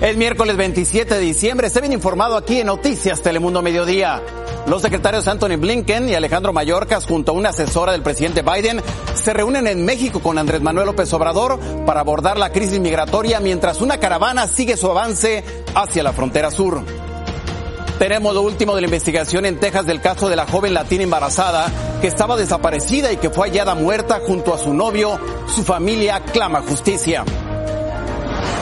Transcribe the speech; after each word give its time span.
El 0.00 0.18
miércoles 0.18 0.58
27 0.58 1.14
de 1.14 1.20
diciembre 1.20 1.70
se 1.70 1.80
bien 1.80 1.94
informado 1.94 2.36
aquí 2.36 2.60
en 2.60 2.66
Noticias 2.66 3.22
Telemundo 3.22 3.62
Mediodía. 3.62 4.22
Los 4.66 4.82
secretarios 4.82 5.26
Anthony 5.26 5.56
Blinken 5.58 6.10
y 6.10 6.14
Alejandro 6.14 6.52
Mayorkas 6.52 7.06
junto 7.06 7.32
a 7.32 7.34
una 7.34 7.48
asesora 7.48 7.92
del 7.92 8.02
presidente 8.02 8.42
Biden 8.42 8.82
se 9.14 9.32
reúnen 9.32 9.66
en 9.66 9.86
México 9.86 10.20
con 10.20 10.36
Andrés 10.36 10.60
Manuel 10.60 10.88
López 10.88 11.10
Obrador 11.14 11.58
para 11.86 12.00
abordar 12.00 12.36
la 12.36 12.52
crisis 12.52 12.78
migratoria 12.78 13.40
mientras 13.40 13.80
una 13.80 13.98
caravana 13.98 14.46
sigue 14.46 14.76
su 14.76 14.90
avance 14.90 15.42
hacia 15.74 16.02
la 16.02 16.12
frontera 16.12 16.50
sur. 16.50 16.82
Tenemos 17.98 18.34
lo 18.34 18.42
último 18.42 18.74
de 18.74 18.82
la 18.82 18.88
investigación 18.88 19.46
en 19.46 19.58
Texas 19.58 19.86
del 19.86 20.02
caso 20.02 20.28
de 20.28 20.36
la 20.36 20.46
joven 20.46 20.74
latina 20.74 21.04
embarazada 21.04 21.72
que 22.02 22.08
estaba 22.08 22.36
desaparecida 22.36 23.10
y 23.12 23.16
que 23.16 23.30
fue 23.30 23.48
hallada 23.48 23.74
muerta 23.74 24.20
junto 24.26 24.52
a 24.52 24.58
su 24.58 24.74
novio. 24.74 25.18
Su 25.46 25.64
familia 25.64 26.20
clama 26.20 26.60
justicia. 26.60 27.24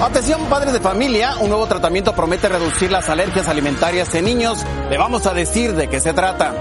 Atención 0.02 0.44
padres 0.46 0.72
de 0.72 0.80
familia, 0.80 1.36
un 1.40 1.48
nuevo 1.48 1.66
tratamiento 1.66 2.14
promete 2.14 2.48
reducir 2.48 2.90
las 2.90 3.08
alergias 3.08 3.48
alimentarias 3.48 4.14
en 4.14 4.24
niños. 4.24 4.58
Le 4.90 4.98
vamos 4.98 5.26
a 5.26 5.32
decir 5.32 5.74
de 5.74 5.88
qué 5.88 6.00
se 6.00 6.12
trata. 6.12 6.52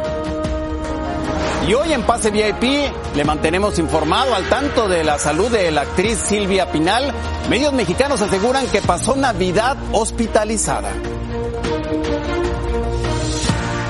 Y 1.68 1.74
hoy 1.74 1.94
en 1.94 2.04
Pase 2.04 2.30
VIP 2.30 2.92
le 3.16 3.24
mantenemos 3.24 3.80
informado 3.80 4.36
al 4.36 4.48
tanto 4.50 4.88
de 4.88 5.04
la 5.04 5.18
salud 5.18 5.50
de 5.50 5.72
la 5.72 5.82
actriz 5.82 6.18
Silvia 6.20 6.72
Pinal. 6.72 7.14
Medios 7.50 7.74
mexicanos 7.74 8.22
aseguran 8.22 8.68
que 8.68 8.82
pasó 8.82 9.16
Navidad 9.16 9.78
hospitalizada. 9.94 10.92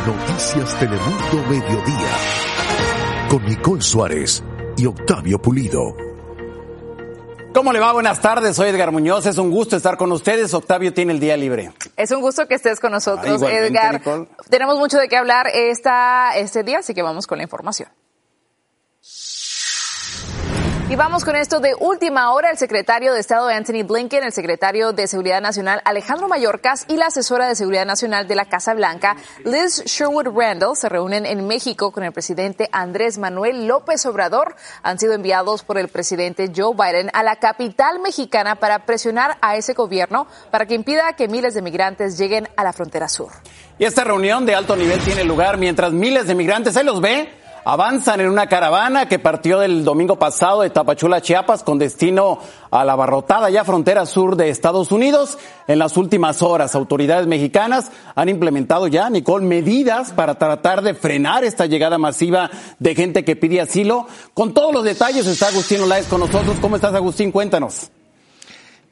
Noticias 0.05 0.79
Telemundo 0.79 1.49
Mediodía. 1.49 2.11
Con 3.29 3.45
Nicole 3.45 3.81
Suárez 3.81 4.43
y 4.77 4.85
Octavio 4.85 5.41
Pulido. 5.41 6.12
¿Cómo 7.53 7.71
le 7.71 7.79
va? 7.79 7.93
Buenas 7.93 8.19
tardes, 8.19 8.55
soy 8.55 8.69
Edgar 8.69 8.91
Muñoz. 8.91 9.25
Es 9.27 9.37
un 9.37 9.51
gusto 9.51 9.75
estar 9.75 9.95
con 9.95 10.11
ustedes. 10.11 10.53
Octavio 10.55 10.91
tiene 10.91 11.13
el 11.13 11.19
día 11.19 11.37
libre. 11.37 11.71
Es 11.95 12.09
un 12.11 12.19
gusto 12.21 12.47
que 12.47 12.55
estés 12.55 12.79
con 12.79 12.91
nosotros, 12.91 13.25
Ah, 13.27 13.35
igualmente, 13.35 13.67
Edgar. 13.67 13.93
Nicole. 13.93 14.27
Tenemos 14.49 14.79
mucho 14.79 14.97
de 14.97 15.07
qué 15.07 15.17
hablar 15.17 15.47
esta, 15.53 16.35
este 16.35 16.63
día, 16.63 16.79
así 16.79 16.95
que 16.95 17.03
vamos 17.03 17.27
con 17.27 17.37
la 17.37 17.43
información. 17.43 17.89
Y 20.93 20.95
vamos 20.95 21.25
con 21.25 21.35
esto 21.35 21.59
de 21.59 21.73
última 21.79 22.31
hora. 22.33 22.51
El 22.51 22.57
secretario 22.59 23.15
de 23.15 23.19
Estado 23.19 23.47
Anthony 23.47 23.81
Blinken, 23.83 24.23
el 24.23 24.31
secretario 24.31 24.93
de 24.93 25.07
Seguridad 25.07 25.41
Nacional 25.41 25.81
Alejandro 25.85 26.27
Mayorkas 26.27 26.85
y 26.87 26.97
la 26.97 27.07
asesora 27.07 27.47
de 27.47 27.55
Seguridad 27.55 27.87
Nacional 27.87 28.27
de 28.27 28.35
la 28.35 28.45
Casa 28.45 28.75
Blanca, 28.75 29.15
Liz 29.43 29.83
Sherwood 29.85 30.27
Randall, 30.37 30.77
se 30.77 30.89
reúnen 30.89 31.25
en 31.25 31.47
México 31.47 31.91
con 31.91 32.03
el 32.03 32.11
presidente 32.11 32.69
Andrés 32.71 33.17
Manuel 33.17 33.65
López 33.65 34.05
Obrador. 34.05 34.55
Han 34.83 34.99
sido 34.99 35.13
enviados 35.13 35.63
por 35.63 35.79
el 35.79 35.87
presidente 35.87 36.51
Joe 36.55 36.75
Biden 36.75 37.09
a 37.13 37.23
la 37.23 37.37
capital 37.37 37.99
mexicana 37.99 38.57
para 38.57 38.85
presionar 38.85 39.39
a 39.41 39.55
ese 39.55 39.73
gobierno 39.73 40.27
para 40.51 40.67
que 40.67 40.75
impida 40.75 41.13
que 41.13 41.27
miles 41.27 41.55
de 41.55 41.63
migrantes 41.63 42.19
lleguen 42.19 42.47
a 42.55 42.63
la 42.63 42.71
frontera 42.71 43.09
sur. 43.09 43.31
Y 43.79 43.85
esta 43.85 44.03
reunión 44.03 44.45
de 44.45 44.53
alto 44.53 44.75
nivel 44.75 44.99
tiene 44.99 45.23
lugar 45.23 45.57
mientras 45.57 45.91
miles 45.91 46.27
de 46.27 46.35
migrantes, 46.35 46.77
ahí 46.77 46.85
los 46.85 47.01
ve, 47.01 47.33
avanzan 47.65 48.21
en 48.21 48.29
una 48.29 48.47
caravana 48.47 49.07
que 49.07 49.19
partió 49.19 49.59
del 49.59 49.83
domingo 49.83 50.17
pasado 50.17 50.61
de 50.61 50.69
Tapachula, 50.69 51.21
Chiapas, 51.21 51.63
con 51.63 51.79
destino 51.79 52.39
a 52.71 52.83
la 52.83 52.93
abarrotada 52.93 53.49
ya 53.49 53.63
frontera 53.63 54.05
sur 54.05 54.35
de 54.35 54.49
Estados 54.49 54.91
Unidos. 54.91 55.37
En 55.67 55.79
las 55.79 55.97
últimas 55.97 56.41
horas, 56.41 56.75
autoridades 56.75 57.27
mexicanas 57.27 57.91
han 58.15 58.29
implementado 58.29 58.87
ya, 58.87 59.09
Nicole, 59.09 59.45
medidas 59.45 60.11
para 60.11 60.35
tratar 60.35 60.81
de 60.81 60.93
frenar 60.93 61.43
esta 61.43 61.65
llegada 61.65 61.97
masiva 61.97 62.49
de 62.79 62.95
gente 62.95 63.23
que 63.23 63.35
pide 63.35 63.61
asilo. 63.61 64.07
Con 64.33 64.53
todos 64.53 64.73
los 64.73 64.83
detalles 64.83 65.27
está 65.27 65.47
Agustín 65.47 65.81
Olaez 65.81 66.07
con 66.07 66.19
nosotros. 66.19 66.57
¿Cómo 66.59 66.75
estás, 66.75 66.93
Agustín? 66.93 67.31
Cuéntanos. 67.31 67.91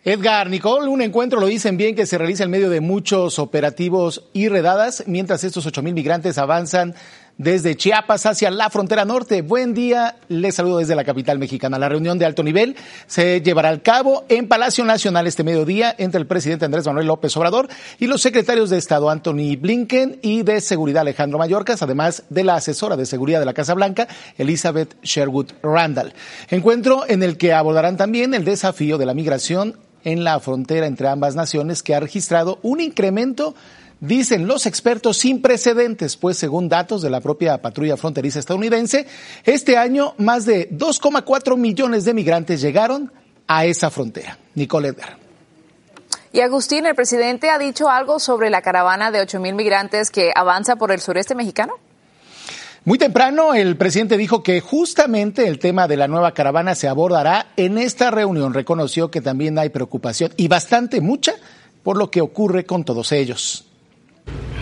Edgar, 0.03 0.49
Nicole, 0.49 0.87
un 0.87 1.03
encuentro 1.03 1.39
lo 1.39 1.45
dicen 1.45 1.77
bien 1.77 1.93
que 1.93 2.07
se 2.07 2.17
realiza 2.17 2.45
en 2.45 2.49
medio 2.49 2.71
de 2.71 2.81
muchos 2.81 3.37
operativos 3.37 4.23
y 4.33 4.47
redadas, 4.47 5.03
mientras 5.05 5.43
estos 5.43 5.67
ocho 5.67 5.83
mil 5.83 5.93
migrantes 5.93 6.39
avanzan 6.39 6.95
desde 7.37 7.75
Chiapas 7.75 8.25
hacia 8.25 8.51
la 8.51 8.69
frontera 8.69 9.05
norte. 9.05 9.41
Buen 9.41 9.73
día, 9.73 10.17
les 10.27 10.55
saludo 10.55 10.77
desde 10.77 10.95
la 10.95 11.03
capital 11.03 11.39
mexicana. 11.39 11.79
La 11.79 11.89
reunión 11.89 12.19
de 12.19 12.25
alto 12.25 12.43
nivel 12.43 12.75
se 13.07 13.41
llevará 13.41 13.69
a 13.69 13.79
cabo 13.79 14.25
en 14.29 14.47
Palacio 14.47 14.85
Nacional 14.85 15.27
este 15.27 15.43
mediodía 15.43 15.95
entre 15.97 16.19
el 16.19 16.27
presidente 16.27 16.65
Andrés 16.65 16.85
Manuel 16.85 17.07
López 17.07 17.35
Obrador 17.37 17.67
y 17.99 18.07
los 18.07 18.21
secretarios 18.21 18.69
de 18.69 18.77
Estado 18.77 19.09
Anthony 19.09 19.57
Blinken 19.59 20.19
y 20.21 20.43
de 20.43 20.61
Seguridad 20.61 21.01
Alejandro 21.01 21.39
Mayorkas, 21.39 21.81
además 21.81 22.23
de 22.29 22.43
la 22.43 22.55
asesora 22.55 22.95
de 22.95 23.05
seguridad 23.05 23.39
de 23.39 23.45
la 23.45 23.53
Casa 23.53 23.73
Blanca, 23.73 24.07
Elizabeth 24.37 24.95
Sherwood 25.03 25.51
Randall. 25.63 26.13
Encuentro 26.49 27.05
en 27.07 27.23
el 27.23 27.37
que 27.37 27.53
abordarán 27.53 27.97
también 27.97 28.33
el 28.33 28.45
desafío 28.45 28.97
de 28.97 29.05
la 29.05 29.13
migración 29.13 29.75
en 30.03 30.23
la 30.23 30.39
frontera 30.39 30.87
entre 30.87 31.07
ambas 31.07 31.35
naciones 31.35 31.83
que 31.83 31.95
ha 31.95 31.99
registrado 31.99 32.59
un 32.61 32.81
incremento, 32.81 33.55
dicen 34.01 34.47
los 34.47 34.65
expertos, 34.65 35.17
sin 35.17 35.41
precedentes, 35.41 36.17
pues 36.17 36.37
según 36.37 36.67
datos 36.67 37.01
de 37.01 37.09
la 37.09 37.21
propia 37.21 37.61
patrulla 37.61 37.95
fronteriza 37.95 38.39
estadounidense, 38.39 39.07
este 39.45 39.77
año 39.77 40.15
más 40.17 40.45
de 40.45 40.69
2,4 40.71 41.55
millones 41.55 42.03
de 42.03 42.13
migrantes 42.13 42.59
llegaron 42.59 43.13
a 43.47 43.63
esa 43.65 43.89
frontera. 43.89 44.37
Nicole 44.55 44.89
Edgar. 44.89 45.17
Y 46.33 46.39
Agustín, 46.41 46.85
el 46.85 46.95
presidente 46.95 47.49
ha 47.49 47.59
dicho 47.59 47.89
algo 47.89 48.19
sobre 48.19 48.49
la 48.49 48.61
caravana 48.61 49.11
de 49.11 49.21
ocho 49.21 49.39
mil 49.39 49.53
migrantes 49.53 50.11
que 50.11 50.31
avanza 50.33 50.77
por 50.77 50.91
el 50.91 50.99
sureste 50.99 51.35
mexicano. 51.35 51.73
Muy 52.83 52.97
temprano, 52.97 53.53
el 53.53 53.77
presidente 53.77 54.17
dijo 54.17 54.41
que 54.41 54.59
justamente 54.59 55.47
el 55.47 55.59
tema 55.59 55.87
de 55.87 55.97
la 55.97 56.07
nueva 56.07 56.33
caravana 56.33 56.73
se 56.73 56.87
abordará 56.87 57.47
en 57.55 57.77
esta 57.77 58.09
reunión. 58.09 58.55
Reconoció 58.55 59.11
que 59.11 59.21
también 59.21 59.59
hay 59.59 59.69
preocupación 59.69 60.33
y 60.37 60.47
bastante 60.47 60.99
mucha 61.01 61.33
por 61.83 61.97
lo 61.97 62.09
que 62.09 62.21
ocurre 62.21 62.65
con 62.65 62.83
todos 62.83 63.11
ellos. 63.11 63.70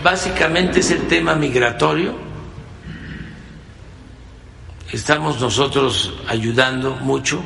Básicamente 0.02 0.80
es 0.80 0.90
el 0.90 1.06
tema 1.08 1.34
migratorio. 1.34 2.14
Estamos 4.92 5.40
nosotros 5.40 6.14
ayudando 6.26 6.96
mucho, 6.96 7.42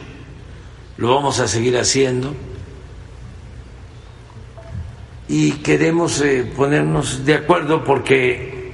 lo 0.97 1.15
vamos 1.15 1.41
a 1.41 1.49
seguir 1.49 1.77
haciendo 1.77 2.35
y 5.29 5.53
queremos 5.53 6.21
eh, 6.21 6.51
ponernos 6.57 7.25
de 7.25 7.35
acuerdo 7.35 7.85
porque 7.85 8.73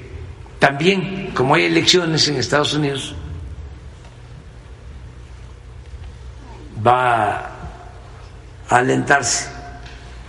también, 0.59 1.33
como 1.35 1.55
hay 1.55 1.65
elecciones 1.65 2.29
en 2.29 2.37
Estados 2.37 2.75
Unidos, 2.75 3.15
va 6.87 7.39
a 8.69 8.77
alentarse 8.77 9.49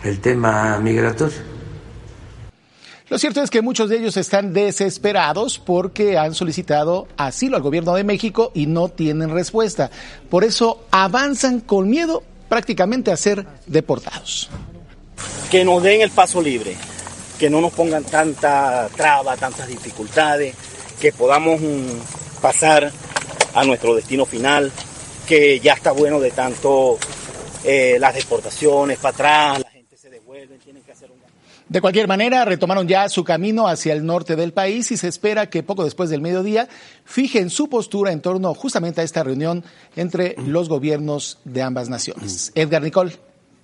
el 0.03 0.19
tema 0.19 0.79
migratorio. 0.79 1.50
Lo 3.11 3.19
cierto 3.19 3.43
es 3.43 3.49
que 3.49 3.61
muchos 3.61 3.89
de 3.89 3.97
ellos 3.97 4.15
están 4.15 4.53
desesperados 4.53 5.59
porque 5.59 6.17
han 6.17 6.33
solicitado 6.33 7.09
asilo 7.17 7.57
al 7.57 7.61
gobierno 7.61 7.93
de 7.93 8.05
México 8.05 8.53
y 8.53 8.67
no 8.67 8.87
tienen 8.87 9.31
respuesta. 9.31 9.91
Por 10.29 10.45
eso 10.45 10.85
avanzan 10.91 11.59
con 11.59 11.89
miedo 11.89 12.23
prácticamente 12.47 13.11
a 13.11 13.17
ser 13.17 13.45
deportados. 13.67 14.49
que 15.49 15.65
nos 15.65 15.83
den 15.83 15.99
el 15.99 16.11
paso 16.11 16.41
libre, 16.41 16.77
que 17.37 17.49
no 17.49 17.59
nos 17.59 17.73
pongan 17.73 18.05
tanta 18.05 18.87
traba, 18.95 19.35
tantas 19.35 19.67
dificultades, 19.67 20.55
que 20.97 21.11
podamos 21.11 21.59
mm, 21.59 22.41
pasar 22.41 22.89
a 23.53 23.63
nuestro 23.65 23.93
destino 23.93 24.25
final, 24.25 24.71
que 25.27 25.59
ya 25.59 25.73
está 25.73 25.91
bueno 25.91 26.21
de 26.21 26.31
tanto 26.31 26.97
eh, 27.65 27.97
las 27.99 28.15
deportaciones 28.15 28.99
para 28.99 29.13
atrás, 29.13 29.59
la 29.65 29.69
gente 29.69 29.97
se 29.97 30.09
devuelve, 30.09 30.57
tienen 30.59 30.81
que 30.83 30.93
hacer 30.93 31.11
un... 31.11 31.30
De 31.71 31.79
cualquier 31.79 32.05
manera, 32.05 32.43
retomaron 32.43 32.85
ya 32.85 33.07
su 33.07 33.23
camino 33.23 33.65
hacia 33.69 33.93
el 33.93 34.05
norte 34.05 34.35
del 34.35 34.51
país 34.51 34.91
y 34.91 34.97
se 34.97 35.07
espera 35.07 35.49
que 35.49 35.63
poco 35.63 35.85
después 35.85 36.09
del 36.09 36.19
mediodía 36.19 36.67
fijen 37.05 37.49
su 37.49 37.69
postura 37.69 38.11
en 38.11 38.19
torno 38.19 38.53
justamente 38.53 38.99
a 38.99 39.05
esta 39.05 39.23
reunión 39.23 39.63
entre 39.95 40.35
los 40.45 40.67
gobiernos 40.67 41.39
de 41.45 41.61
ambas 41.61 41.87
naciones. 41.87 42.51
Edgar 42.55 42.81
Nicole, 42.81 43.13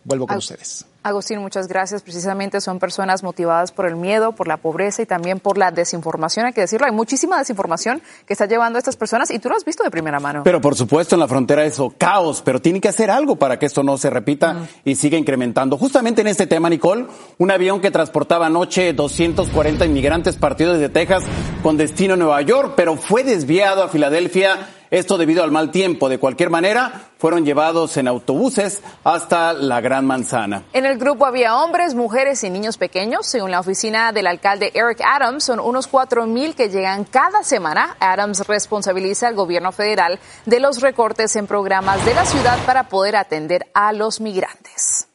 vuelvo 0.06 0.26
con 0.26 0.38
ustedes. 0.38 0.86
Agustín, 1.08 1.40
muchas 1.40 1.68
gracias. 1.68 2.02
Precisamente 2.02 2.60
son 2.62 2.80
personas 2.80 3.24
motivadas 3.24 3.72
por 3.72 3.86
el 3.86 3.96
miedo, 3.96 4.34
por 4.34 4.48
la 4.48 4.58
pobreza 4.58 5.02
y 5.02 5.06
también 5.06 5.40
por 5.40 5.58
la 5.58 5.72
desinformación. 5.72 6.46
Hay 6.46 6.54
que 6.54 6.62
decirlo, 6.62 6.86
hay 6.86 6.92
muchísima 6.92 7.38
desinformación 7.38 8.02
que 8.26 8.34
está 8.34 8.46
llevando 8.46 8.78
a 8.78 8.80
estas 8.80 8.98
personas 8.98 9.32
y 9.32 9.40
tú 9.40 9.50
lo 9.50 9.56
has 9.56 9.64
visto 9.64 9.84
de 9.84 9.92
primera 9.92 10.20
mano. 10.20 10.42
Pero 10.44 10.60
por 10.60 10.76
supuesto 10.76 11.16
en 11.16 11.22
la 11.22 11.28
frontera 11.28 11.64
eso, 11.66 11.94
caos, 11.98 12.42
pero 12.44 12.62
tiene 12.62 12.82
que 12.82 12.90
hacer 12.90 13.10
algo 13.10 13.38
para 13.38 13.58
que 13.58 13.66
esto 13.66 13.84
no 13.84 13.98
se 13.98 14.10
repita 14.10 14.68
y 14.84 14.96
siga 14.96 15.18
incrementando. 15.18 15.78
Justamente 15.78 16.22
en 16.22 16.28
este 16.28 16.48
tema, 16.48 16.70
Nicole, 16.70 17.08
un 17.38 17.52
avión 17.52 17.80
que 17.80 17.92
transportaba 17.92 18.48
anoche 18.48 18.94
240 18.94 19.86
inmigrantes 19.86 20.36
partió 20.36 20.74
desde 20.74 20.90
Texas 20.90 21.24
con 21.64 21.78
destino 21.78 22.16
a 22.16 22.18
Nueva 22.18 22.42
York, 22.42 22.74
pero 22.76 22.98
fue 22.98 23.24
desviado 23.24 23.84
a 23.84 23.90
Filadelfia. 23.90 24.68
Esto 24.90 25.18
debido 25.18 25.44
al 25.44 25.52
mal 25.52 25.72
tiempo. 25.72 26.10
De 26.10 26.18
cualquier 26.18 26.50
manera, 26.50 27.10
fueron 27.18 27.46
llevados 27.46 27.98
en 27.98 28.08
autobuses 28.08 28.82
hasta 29.04 29.54
la 29.54 29.82
Gran 29.82 30.06
Manzana. 30.06 30.64
En 30.74 30.86
el 30.86 30.98
grupo 30.98 31.26
había 31.26 31.58
hombres, 31.58 31.96
mujeres 31.96 32.44
y 32.44 32.50
niños 32.50 32.78
pequeños. 32.78 33.28
Según 33.28 33.52
la 33.52 33.60
oficina 33.60 34.12
del 34.12 34.28
alcalde 34.28 34.72
Eric 34.74 35.02
Adams, 35.04 35.44
son 35.44 35.60
unos 35.60 35.92
4.000 35.92 36.56
que 36.56 36.70
llegan 36.70 37.04
cada 37.04 37.44
semana. 37.44 37.98
Adams 38.00 38.48
responsabiliza 38.48 39.28
al 39.28 39.36
gobierno 39.36 39.72
federal 39.72 40.20
de 40.46 40.60
los 40.60 40.82
recortes 40.82 41.36
en 41.36 41.48
programas 41.48 42.06
de 42.06 42.14
la 42.14 42.26
ciudad 42.26 42.58
para 42.66 42.88
poder 42.88 43.16
atender 43.16 43.68
a 43.74 43.94
los 43.94 44.22
migrantes. 44.22 45.08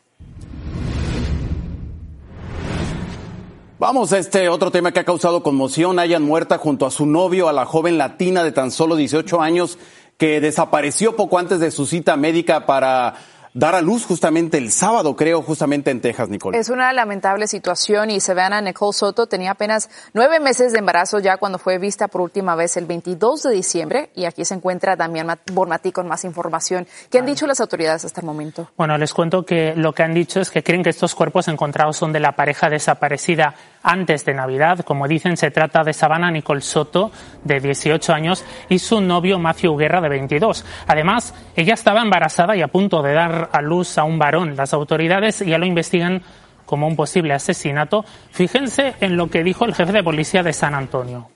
Vamos 3.83 4.13
a 4.13 4.19
este 4.19 4.49
otro 4.49 4.71
tema 4.71 4.93
que 4.93 5.01
ha 5.01 5.05
causado 5.05 5.43
conmoción. 5.43 5.99
Hayan 5.99 6.23
muerta 6.23 6.57
junto 6.57 6.87
a 6.87 6.91
su 6.93 7.05
novio, 7.05 7.49
a 7.49 7.53
la 7.53 7.67
joven 7.67 7.99
latina 7.99 8.45
de 8.45 8.53
tan 8.53 8.71
solo 8.71 8.95
18 8.95 9.43
años 9.43 9.77
que 10.17 10.41
desapareció 10.41 11.17
poco 11.17 11.37
antes 11.37 11.59
de 11.59 11.73
su 11.73 11.85
cita 11.85 12.17
médica 12.17 12.65
para 12.65 13.15
dar 13.55 13.75
a 13.75 13.83
luz 13.83 14.07
justamente 14.07 14.57
el 14.57 14.71
sábado, 14.71 15.17
creo, 15.17 15.43
justamente 15.43 15.91
en 15.91 16.01
Texas, 16.01 16.29
Nicole. 16.29 16.57
Es 16.57 16.69
una 16.69 16.93
lamentable 16.93 17.49
situación 17.49 18.11
y 18.11 18.21
Savannah 18.21 18.61
Nicole 18.61 18.93
Soto 18.93 19.27
tenía 19.27 19.51
apenas 19.51 19.91
nueve 20.15 20.39
meses 20.39 20.73
de 20.73 20.79
embarazo 20.79 21.19
ya 21.19 21.37
cuando 21.37 21.59
fue 21.59 21.79
vista 21.79 22.07
por 22.07 22.21
última 22.21 22.55
vez 22.55 22.77
el 22.77 22.87
22 22.87 23.43
de 23.43 23.51
diciembre 23.53 24.11
y 24.15 24.27
aquí 24.27 24.45
se 24.45 24.55
encuentra 24.55 24.95
Damián 24.95 25.39
Bornati 25.53 25.91
con 25.91 26.07
más 26.07 26.25
información. 26.25 26.87
¿Qué 27.11 27.19
han 27.19 27.27
dicho 27.27 27.49
las 27.49 27.61
autoridades 27.61 28.05
hasta 28.05 28.21
el 28.21 28.27
momento? 28.27 28.71
Bueno, 28.77 28.97
les 28.97 29.13
cuento 29.13 29.45
que 29.45 29.75
lo 29.75 29.93
que 29.93 30.05
han 30.05 30.15
dicho 30.15 30.41
es 30.41 30.51
que 30.51 30.63
creen 30.63 30.83
que 30.85 30.91
estos 30.91 31.17
cuerpos 31.17 31.49
encontrados 31.49 31.97
son 31.97 32.13
de 32.13 32.21
la 32.21 32.37
pareja 32.37 32.71
desaparecida 32.71 33.55
antes 33.83 34.25
de 34.25 34.35
Navidad. 34.35 34.81
Como 34.81 35.09
dicen, 35.09 35.37
se 35.37 35.51
trata 35.51 35.83
de 35.83 35.93
Savannah 35.93 36.31
Nicole 36.31 36.61
Soto, 36.61 37.11
de 37.45 37.61
18 37.61 38.13
años, 38.13 38.45
y 38.69 38.79
su 38.79 39.01
novio 39.01 39.39
Matthew 39.39 39.77
Guerra, 39.77 40.01
de 40.01 40.09
22. 40.09 40.65
Además, 40.87 41.35
ella 41.57 41.75
estaba 41.75 42.03
embarazada 42.03 42.57
y 42.57 42.63
a 42.63 42.69
punto 42.69 43.03
de 43.03 43.13
dar 43.13 43.51
a 43.53 43.61
luz 43.61 43.99
a 43.99 44.05
un 44.05 44.19
varón. 44.19 44.57
Las 44.57 44.73
autoridades 44.73 45.41
ya 45.41 45.59
lo 45.59 45.67
investigan 45.67 46.23
como 46.67 46.87
un 46.87 46.97
posible 46.97 47.35
asesinato. 47.35 48.05
Fíjense 48.31 48.95
en 49.01 49.17
lo 49.17 49.29
que 49.29 49.43
dijo 49.43 49.65
el 49.65 49.75
jefe 49.75 49.93
de 49.93 50.03
policía 50.03 50.43
de 50.43 50.53
San 50.53 50.75
Antonio. 50.75 51.29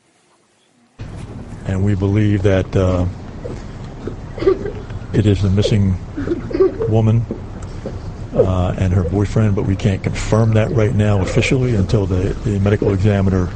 And 1.68 1.84
we 1.84 1.94
believe 1.96 2.42
that 2.42 2.76
uh, 2.76 3.04
it 5.12 5.26
is 5.26 5.42
missing 5.42 5.96
uh, 8.36 8.74
and 8.78 8.92
her 8.92 9.02
boyfriend, 9.04 9.56
but 9.56 9.64
we 9.64 9.76
can't 9.76 10.02
confirm 10.02 10.54
that 10.54 10.70
right 10.72 10.94
now 10.94 11.20
officially 11.20 11.74
until 11.74 12.06
the, 12.06 12.34
the 12.44 12.58
medical 12.60 12.92
examiner 12.92 13.46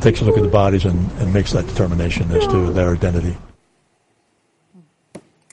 takes 0.00 0.20
a 0.20 0.24
look 0.24 0.36
at 0.36 0.42
the 0.42 0.48
bodies 0.48 0.84
and, 0.84 1.10
and 1.18 1.32
makes 1.32 1.52
that 1.52 1.66
determination 1.66 2.30
as 2.30 2.46
to 2.46 2.72
their 2.72 2.92
identity. 2.92 3.36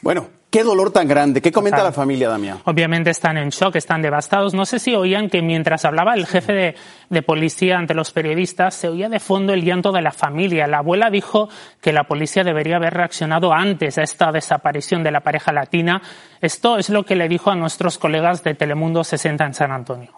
Bueno, 0.04 0.30
Qué 0.58 0.64
dolor 0.64 0.90
tan 0.90 1.08
grande. 1.08 1.40
¿Qué 1.40 1.52
comenta 1.52 1.84
la 1.84 1.92
familia, 1.92 2.30
Damián? 2.30 2.58
Obviamente 2.66 3.12
están 3.12 3.38
en 3.38 3.50
shock, 3.50 3.76
están 3.76 4.02
devastados. 4.02 4.56
No 4.56 4.66
sé 4.66 4.80
si 4.80 4.96
oían 4.96 5.30
que 5.30 5.44
mientras 5.44 5.86
hablaba 5.86 6.16
el 6.16 6.26
jefe 6.26 6.52
de, 6.52 6.76
de, 7.12 7.22
policía 7.22 7.78
ante 7.78 7.94
los 7.94 8.12
periodistas, 8.12 8.74
se 8.74 8.88
oía 8.88 9.08
de 9.08 9.20
fondo 9.20 9.54
el 9.54 9.64
llanto 9.64 9.92
de 9.92 10.02
la 10.02 10.12
familia. 10.12 10.66
La 10.66 10.80
abuela 10.80 11.12
dijo 11.12 11.48
que 11.80 11.94
la 11.94 12.06
policía 12.06 12.44
debería 12.44 12.78
haber 12.78 12.96
reaccionado 12.96 13.54
antes 13.54 14.00
a 14.00 14.02
esta 14.02 14.32
desaparición 14.32 15.04
de 15.04 15.12
la 15.12 15.20
pareja 15.20 15.54
latina. 15.54 16.02
Esto 16.42 16.80
es 16.80 16.90
lo 16.90 17.04
que 17.04 17.16
le 17.16 17.28
dijo 17.28 17.52
a 17.52 17.56
nuestros 17.56 18.00
colegas 18.00 18.44
de 18.44 18.56
Telemundo 18.56 19.04
60 19.04 19.46
en 19.46 19.54
San 19.54 19.72
Antonio. 19.72 20.10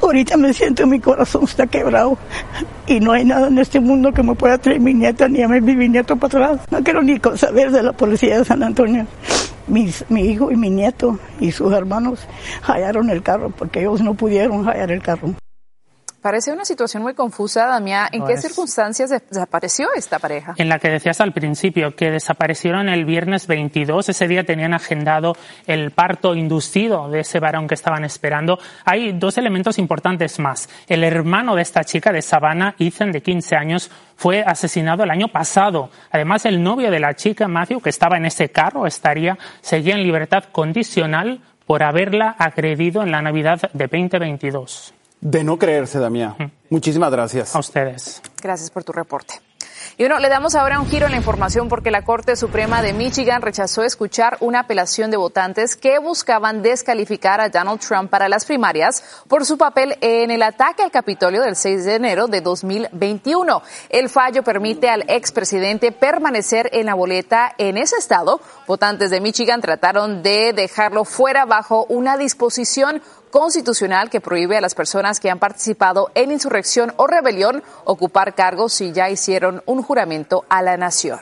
Ahorita 0.00 0.38
me 0.38 0.54
siento, 0.54 0.86
mi 0.86 0.98
corazón 0.98 1.44
está 1.44 1.66
quebrado 1.66 2.16
y 2.86 3.00
no 3.00 3.12
hay 3.12 3.26
nada 3.26 3.48
en 3.48 3.58
este 3.58 3.80
mundo 3.80 4.12
que 4.12 4.22
me 4.22 4.34
pueda 4.34 4.56
traer 4.56 4.80
mi 4.80 4.94
nieta 4.94 5.28
ni 5.28 5.42
a 5.42 5.48
mi 5.48 5.88
nieto 5.90 6.16
para 6.16 6.46
atrás. 6.46 6.66
No 6.70 6.82
quiero 6.82 7.02
ni 7.02 7.20
saber 7.36 7.70
de 7.70 7.82
la 7.82 7.92
policía 7.92 8.38
de 8.38 8.46
San 8.46 8.62
Antonio 8.62 9.06
mi 9.68 10.20
hijo 10.20 10.50
y 10.50 10.56
mi 10.56 10.70
nieto 10.70 11.18
y 11.40 11.52
sus 11.52 11.72
hermanos 11.72 12.26
hallaron 12.62 13.10
el 13.10 13.22
carro 13.22 13.50
porque 13.50 13.80
ellos 13.80 14.00
no 14.00 14.14
pudieron 14.14 14.64
hallar 14.64 14.90
el 14.90 15.02
carro. 15.02 15.34
Parece 16.24 16.54
una 16.54 16.64
situación 16.64 17.02
muy 17.02 17.12
confusa, 17.12 17.66
Damián. 17.66 18.08
¿En 18.12 18.24
qué 18.24 18.38
circunstancias 18.38 19.10
desapareció 19.10 19.88
esta 19.94 20.18
pareja? 20.18 20.54
En 20.56 20.70
la 20.70 20.78
que 20.78 20.88
decías 20.88 21.20
al 21.20 21.34
principio, 21.34 21.94
que 21.94 22.10
desaparecieron 22.10 22.88
el 22.88 23.04
viernes 23.04 23.46
22. 23.46 24.08
Ese 24.08 24.26
día 24.26 24.42
tenían 24.42 24.72
agendado 24.72 25.36
el 25.66 25.90
parto 25.90 26.34
inducido 26.34 27.10
de 27.10 27.20
ese 27.20 27.40
varón 27.40 27.68
que 27.68 27.74
estaban 27.74 28.04
esperando. 28.04 28.58
Hay 28.86 29.12
dos 29.12 29.36
elementos 29.36 29.78
importantes 29.78 30.38
más. 30.38 30.70
El 30.88 31.04
hermano 31.04 31.56
de 31.56 31.60
esta 31.60 31.84
chica 31.84 32.10
de 32.10 32.22
Savannah, 32.22 32.74
Ethan, 32.78 33.12
de 33.12 33.20
15 33.20 33.56
años, 33.56 33.90
fue 34.16 34.42
asesinado 34.42 35.04
el 35.04 35.10
año 35.10 35.28
pasado. 35.28 35.90
Además, 36.10 36.46
el 36.46 36.62
novio 36.62 36.90
de 36.90 37.00
la 37.00 37.12
chica, 37.12 37.48
Matthew, 37.48 37.82
que 37.82 37.90
estaba 37.90 38.16
en 38.16 38.24
ese 38.24 38.48
carro, 38.48 38.86
estaría, 38.86 39.36
seguía 39.60 39.94
en 39.94 40.02
libertad 40.02 40.44
condicional 40.52 41.42
por 41.66 41.82
haberla 41.82 42.30
agredido 42.30 43.02
en 43.02 43.10
la 43.10 43.20
Navidad 43.20 43.60
de 43.74 43.88
2022. 43.88 44.93
De 45.24 45.42
no 45.42 45.58
creerse, 45.58 45.98
Damián. 45.98 46.52
Muchísimas 46.68 47.10
gracias. 47.10 47.56
A 47.56 47.58
ustedes. 47.58 48.20
Gracias 48.42 48.70
por 48.70 48.84
tu 48.84 48.92
reporte. 48.92 49.40
Y 49.96 50.02
bueno, 50.02 50.18
le 50.18 50.28
damos 50.28 50.54
ahora 50.54 50.80
un 50.80 50.86
giro 50.86 51.06
en 51.06 51.12
la 51.12 51.18
información 51.18 51.68
porque 51.68 51.90
la 51.90 52.04
Corte 52.04 52.36
Suprema 52.36 52.82
de 52.82 52.92
Michigan 52.92 53.40
rechazó 53.40 53.84
escuchar 53.84 54.36
una 54.40 54.60
apelación 54.60 55.10
de 55.10 55.16
votantes 55.16 55.76
que 55.76 55.98
buscaban 55.98 56.62
descalificar 56.62 57.40
a 57.40 57.48
Donald 57.48 57.80
Trump 57.80 58.10
para 58.10 58.28
las 58.28 58.44
primarias 58.44 59.02
por 59.28 59.46
su 59.46 59.56
papel 59.56 59.96
en 60.02 60.30
el 60.30 60.42
ataque 60.42 60.82
al 60.82 60.90
Capitolio 60.90 61.40
del 61.42 61.56
6 61.56 61.84
de 61.84 61.94
enero 61.94 62.26
de 62.26 62.42
2021. 62.42 63.62
El 63.88 64.10
fallo 64.10 64.42
permite 64.42 64.90
al 64.90 65.04
expresidente 65.08 65.90
permanecer 65.90 66.68
en 66.72 66.86
la 66.86 66.94
boleta 66.94 67.54
en 67.56 67.78
ese 67.78 67.96
estado. 67.96 68.40
Votantes 68.66 69.10
de 69.10 69.20
Michigan 69.20 69.62
trataron 69.62 70.22
de 70.22 70.52
dejarlo 70.52 71.04
fuera 71.04 71.46
bajo 71.46 71.86
una 71.88 72.18
disposición 72.18 73.00
constitucional 73.34 74.10
que 74.10 74.20
prohíbe 74.20 74.56
a 74.56 74.60
las 74.60 74.76
personas 74.76 75.18
que 75.18 75.28
han 75.28 75.40
participado 75.40 76.08
en 76.14 76.30
insurrección 76.30 76.92
o 76.98 77.08
rebelión 77.08 77.64
ocupar 77.82 78.36
cargos 78.36 78.72
si 78.74 78.92
ya 78.92 79.10
hicieron 79.10 79.60
un 79.66 79.82
juramento 79.82 80.44
a 80.48 80.62
la 80.62 80.76
nación. 80.76 81.18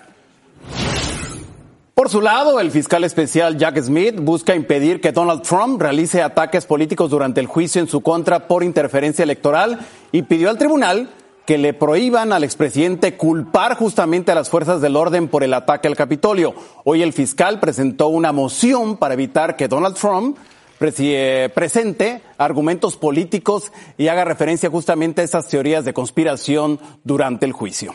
Por 1.94 2.10
su 2.10 2.20
lado, 2.20 2.60
el 2.60 2.70
fiscal 2.70 3.04
especial 3.04 3.56
Jack 3.56 3.80
Smith 3.80 4.16
busca 4.20 4.54
impedir 4.54 5.00
que 5.00 5.10
Donald 5.10 5.40
Trump 5.40 5.80
realice 5.80 6.20
ataques 6.20 6.66
políticos 6.66 7.08
durante 7.08 7.40
el 7.40 7.46
juicio 7.46 7.80
en 7.80 7.88
su 7.88 8.02
contra 8.02 8.46
por 8.46 8.62
interferencia 8.62 9.22
electoral 9.22 9.80
y 10.12 10.20
pidió 10.20 10.50
al 10.50 10.58
tribunal 10.58 11.08
que 11.46 11.56
le 11.56 11.72
prohíban 11.72 12.34
al 12.34 12.44
expresidente 12.44 13.16
culpar 13.16 13.74
justamente 13.74 14.32
a 14.32 14.34
las 14.34 14.50
fuerzas 14.50 14.82
del 14.82 14.96
orden 14.96 15.28
por 15.28 15.44
el 15.44 15.54
ataque 15.54 15.88
al 15.88 15.96
Capitolio. 15.96 16.52
Hoy 16.84 17.02
el 17.02 17.14
fiscal 17.14 17.58
presentó 17.58 18.08
una 18.08 18.32
moción 18.32 18.98
para 18.98 19.14
evitar 19.14 19.56
que 19.56 19.66
Donald 19.66 19.96
Trump 19.96 20.36
presente 21.54 22.20
argumentos 22.38 22.96
políticos 22.96 23.72
y 23.96 24.08
haga 24.08 24.24
referencia 24.24 24.70
justamente 24.70 25.20
a 25.20 25.24
estas 25.24 25.48
teorías 25.48 25.84
de 25.84 25.94
conspiración 25.94 26.80
durante 27.04 27.46
el 27.46 27.52
juicio. 27.52 27.94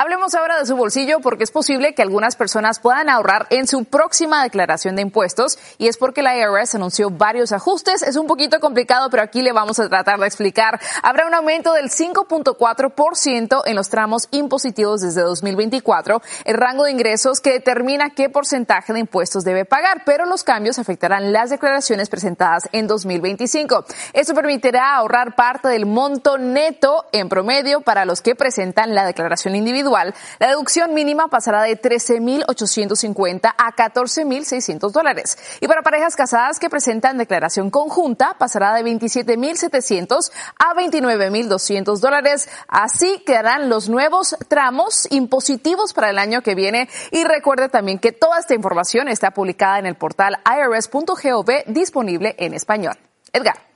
Hablemos 0.00 0.36
ahora 0.36 0.60
de 0.60 0.64
su 0.64 0.76
bolsillo 0.76 1.18
porque 1.18 1.42
es 1.42 1.50
posible 1.50 1.92
que 1.92 2.02
algunas 2.02 2.36
personas 2.36 2.78
puedan 2.78 3.08
ahorrar 3.08 3.48
en 3.50 3.66
su 3.66 3.84
próxima 3.84 4.44
declaración 4.44 4.94
de 4.94 5.02
impuestos 5.02 5.58
y 5.76 5.88
es 5.88 5.96
porque 5.96 6.22
la 6.22 6.36
IRS 6.36 6.76
anunció 6.76 7.10
varios 7.10 7.50
ajustes. 7.50 8.02
Es 8.04 8.14
un 8.14 8.28
poquito 8.28 8.60
complicado, 8.60 9.10
pero 9.10 9.24
aquí 9.24 9.42
le 9.42 9.50
vamos 9.50 9.80
a 9.80 9.88
tratar 9.88 10.20
de 10.20 10.26
explicar. 10.28 10.78
Habrá 11.02 11.26
un 11.26 11.34
aumento 11.34 11.72
del 11.72 11.90
5.4% 11.90 13.62
en 13.66 13.74
los 13.74 13.88
tramos 13.88 14.28
impositivos 14.30 15.00
desde 15.00 15.22
2024, 15.22 16.22
el 16.44 16.56
rango 16.56 16.84
de 16.84 16.92
ingresos 16.92 17.40
que 17.40 17.50
determina 17.50 18.10
qué 18.10 18.28
porcentaje 18.28 18.92
de 18.92 19.00
impuestos 19.00 19.42
debe 19.42 19.64
pagar, 19.64 20.02
pero 20.06 20.26
los 20.26 20.44
cambios 20.44 20.78
afectarán 20.78 21.32
las 21.32 21.50
declaraciones 21.50 22.08
presentadas 22.08 22.68
en 22.70 22.86
2025. 22.86 23.84
Esto 24.12 24.32
permitirá 24.32 24.94
ahorrar 24.94 25.34
parte 25.34 25.66
del 25.66 25.86
monto 25.86 26.38
neto 26.38 27.06
en 27.10 27.28
promedio 27.28 27.80
para 27.80 28.04
los 28.04 28.22
que 28.22 28.36
presentan 28.36 28.94
la 28.94 29.04
declaración 29.04 29.56
individual 29.56 29.87
la 29.90 30.48
deducción 30.48 30.94
mínima 30.94 31.28
pasará 31.28 31.62
de 31.62 31.80
13.850 31.80 33.54
a 33.56 33.72
14.600 33.74 34.90
dólares. 34.90 35.38
Y 35.60 35.68
para 35.68 35.82
parejas 35.82 36.16
casadas 36.16 36.58
que 36.58 36.70
presentan 36.70 37.18
declaración 37.18 37.70
conjunta, 37.70 38.36
pasará 38.38 38.74
de 38.74 38.84
27.700 38.84 40.30
a 40.58 40.74
29.200 40.74 41.98
dólares. 42.00 42.48
Así 42.68 43.22
quedarán 43.24 43.68
los 43.68 43.88
nuevos 43.88 44.36
tramos 44.48 45.06
impositivos 45.10 45.92
para 45.92 46.10
el 46.10 46.18
año 46.18 46.42
que 46.42 46.54
viene. 46.54 46.88
Y 47.10 47.24
recuerde 47.24 47.68
también 47.68 47.98
que 47.98 48.12
toda 48.12 48.38
esta 48.38 48.54
información 48.54 49.08
está 49.08 49.30
publicada 49.30 49.78
en 49.78 49.86
el 49.86 49.94
portal 49.94 50.38
irs.gov 50.44 51.64
disponible 51.66 52.34
en 52.38 52.54
español. 52.54 52.96
Edgar. 53.32 53.67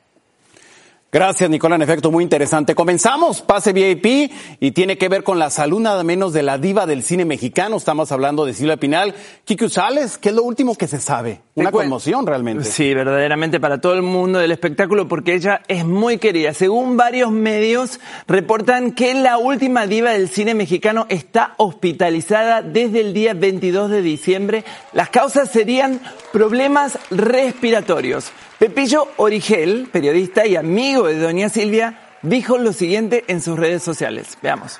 Gracias, 1.14 1.50
Nicola. 1.50 1.74
En 1.74 1.82
efecto, 1.82 2.10
muy 2.10 2.24
interesante. 2.24 2.74
Comenzamos, 2.74 3.42
pase 3.42 3.74
VIP, 3.74 4.32
y 4.60 4.70
tiene 4.70 4.96
que 4.96 5.10
ver 5.10 5.22
con 5.22 5.38
la 5.38 5.50
salud 5.50 5.78
nada 5.78 6.02
menos 6.04 6.32
de 6.32 6.42
la 6.42 6.56
diva 6.56 6.86
del 6.86 7.02
cine 7.02 7.26
mexicano. 7.26 7.76
Estamos 7.76 8.10
hablando 8.12 8.46
de 8.46 8.54
Silvia 8.54 8.78
Pinal. 8.78 9.14
Kiki 9.44 9.66
Usales, 9.66 10.16
¿qué 10.16 10.30
es 10.30 10.34
lo 10.34 10.42
último 10.42 10.74
que 10.74 10.86
se 10.86 10.98
sabe? 10.98 11.42
Una 11.54 11.70
conmoción 11.70 12.26
realmente. 12.26 12.64
Sí, 12.64 12.94
verdaderamente 12.94 13.60
para 13.60 13.78
todo 13.78 13.92
el 13.92 14.00
mundo 14.00 14.38
del 14.38 14.52
espectáculo, 14.52 15.06
porque 15.06 15.34
ella 15.34 15.60
es 15.68 15.84
muy 15.84 16.16
querida. 16.16 16.54
Según 16.54 16.96
varios 16.96 17.30
medios, 17.30 18.00
reportan 18.26 18.92
que 18.92 19.12
la 19.12 19.36
última 19.36 19.86
diva 19.86 20.12
del 20.12 20.30
cine 20.30 20.54
mexicano 20.54 21.04
está 21.10 21.52
hospitalizada 21.58 22.62
desde 22.62 23.00
el 23.02 23.12
día 23.12 23.34
22 23.34 23.90
de 23.90 24.00
diciembre. 24.00 24.64
Las 24.94 25.10
causas 25.10 25.50
serían 25.50 26.00
problemas 26.32 26.98
respiratorios. 27.10 28.32
Pepillo 28.62 29.08
Origel, 29.16 29.88
periodista 29.90 30.46
y 30.46 30.54
amigo 30.54 31.08
de 31.08 31.18
Doña 31.18 31.48
Silvia, 31.48 31.98
dijo 32.22 32.58
lo 32.58 32.72
siguiente 32.72 33.24
en 33.26 33.42
sus 33.42 33.58
redes 33.58 33.82
sociales. 33.82 34.38
Veamos. 34.40 34.78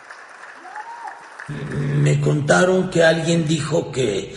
Me 1.97 2.21
contaron 2.21 2.91
que 2.91 3.03
alguien 3.03 3.45
dijo 3.45 3.91
que, 3.91 4.37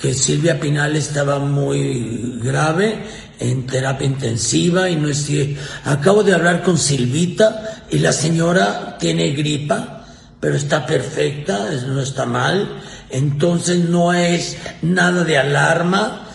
que 0.00 0.14
Silvia 0.14 0.58
Pinal 0.58 0.96
estaba 0.96 1.38
muy 1.38 2.40
grave 2.42 2.96
en 3.38 3.66
terapia 3.66 4.06
intensiva 4.06 4.88
y 4.88 4.96
no 4.96 5.10
estoy... 5.10 5.58
Acabo 5.84 6.22
de 6.22 6.32
hablar 6.32 6.62
con 6.62 6.78
Silvita 6.78 7.84
y 7.90 7.98
la 7.98 8.14
señora 8.14 8.96
tiene 8.98 9.32
gripa, 9.32 10.06
pero 10.40 10.56
está 10.56 10.86
perfecta, 10.86 11.68
no 11.86 12.00
está 12.00 12.24
mal, 12.24 12.80
entonces 13.10 13.90
no 13.90 14.14
es 14.14 14.56
nada 14.80 15.22
de 15.22 15.36
alarma. 15.36 16.25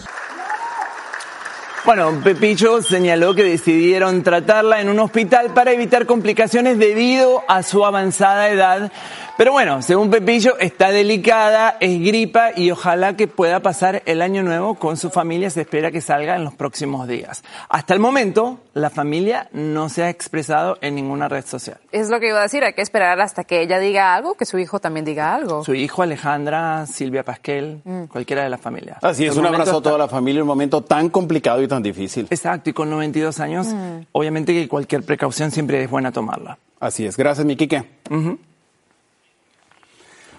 Bueno, 1.84 2.22
Pepillo 2.24 2.84
señaló 2.84 3.34
que 3.34 3.44
decidieron 3.44 4.22
tratarla 4.22 4.82
en 4.82 4.90
un 4.90 5.00
hospital 5.00 5.52
para 5.56 5.72
evitar 5.72 6.06
complicaciones 6.06 6.78
debido 6.78 7.42
a 7.48 7.64
su 7.64 7.84
avanzada 7.84 8.50
edad. 8.50 8.92
Pero 9.36 9.54
bueno, 9.54 9.82
según 9.82 10.12
Pepillo, 10.12 10.60
está 10.60 10.92
delicada, 10.92 11.78
es 11.80 12.00
gripa 12.00 12.52
y 12.56 12.70
ojalá 12.70 13.16
que 13.16 13.28
pueda 13.28 13.62
pasar 13.62 14.04
el 14.06 14.22
año 14.22 14.44
nuevo 14.44 14.76
con 14.76 14.98
su 14.98 15.10
familia. 15.10 15.50
Se 15.50 15.62
espera 15.62 15.90
que 15.90 16.02
salga 16.02 16.36
en 16.36 16.44
los 16.44 16.54
próximos 16.54 17.08
días. 17.08 17.44
Hasta 17.68 17.96
el 17.96 18.00
momento, 18.00 18.60
la 18.76 18.92
familia 18.92 19.50
no 19.52 19.90
se 19.90 20.04
ha 20.04 20.10
expresado 20.12 20.78
en 20.82 20.94
ninguna 20.94 21.28
red 21.28 21.44
social. 21.44 21.80
Es 21.92 22.10
lo 22.10 22.20
que 22.20 22.28
iba 22.28 22.38
a 22.38 22.44
decir, 22.44 22.64
hay 22.64 22.74
que 22.74 22.84
esperar 22.84 23.20
hasta 23.20 23.44
que 23.44 23.62
ella 23.62 23.80
diga 23.80 24.14
algo, 24.14 24.36
que 24.36 24.46
su 24.46 24.60
hijo 24.60 24.80
también 24.80 25.06
diga 25.06 25.34
algo. 25.34 25.64
Su 25.64 25.74
hijo, 25.74 26.04
Alejandra, 26.04 26.86
Silvia 26.86 27.24
Pasquel, 27.24 27.82
mm. 27.84 28.04
cualquiera 28.06 28.44
de 28.44 28.50
las 28.52 28.62
familias. 28.62 29.00
Así 29.02 29.26
es, 29.26 29.36
un 29.36 29.48
abrazo 29.48 29.78
a 29.78 29.82
toda 29.82 29.98
la 29.98 30.08
familia 30.08 30.40
en 30.40 30.44
un 30.44 30.50
momento 30.50 30.84
tan 30.84 31.10
complicado 31.10 31.64
y 31.64 31.68
tan 31.72 31.82
difícil. 31.82 32.28
Exacto, 32.30 32.70
y 32.70 32.74
con 32.74 32.90
92 32.90 33.40
años, 33.40 33.68
mm. 33.68 34.08
obviamente 34.12 34.54
que 34.54 34.68
cualquier 34.68 35.04
precaución 35.04 35.52
siempre 35.52 35.82
es 35.82 35.90
buena 35.90 36.12
tomarla. 36.12 36.58
Así 36.82 37.06
es, 37.06 37.16
gracias, 37.16 37.46
mi 37.46 37.56
Quique. 37.56 37.84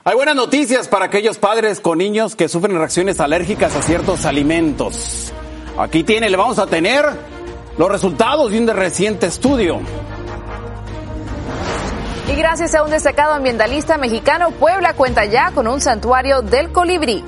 Hay 0.05 0.15
buenas 0.15 0.37
noticias 0.37 0.89
para 0.89 1.07
aquellos 1.07 1.39
padres 1.39 1.81
con 1.81 1.99
niños 1.99 2.37
que 2.37 2.49
sufren 2.49 2.77
reacciones 2.77 3.19
alérgicas 3.19 3.75
a 3.75 3.81
ciertos 3.81 4.27
alimentos. 4.27 5.33
Aquí 5.79 6.05
tiene, 6.05 6.29
le 6.29 6.37
vamos 6.37 6.59
a 6.59 6.67
tener 6.67 7.07
los 7.79 7.91
resultados 7.91 8.51
de 8.51 8.59
un 8.59 8.69
reciente 8.69 9.27
estudio. 9.27 9.81
Y 12.31 12.37
gracias 12.37 12.75
a 12.75 12.83
un 12.83 12.91
destacado 12.91 13.33
ambientalista 13.33 13.97
mexicano, 13.97 14.51
Puebla 14.51 14.93
cuenta 14.95 15.25
ya 15.25 15.53
con 15.53 15.67
un 15.67 15.81
santuario 15.81 16.43
del 16.43 16.73
colibrí. 16.73 17.25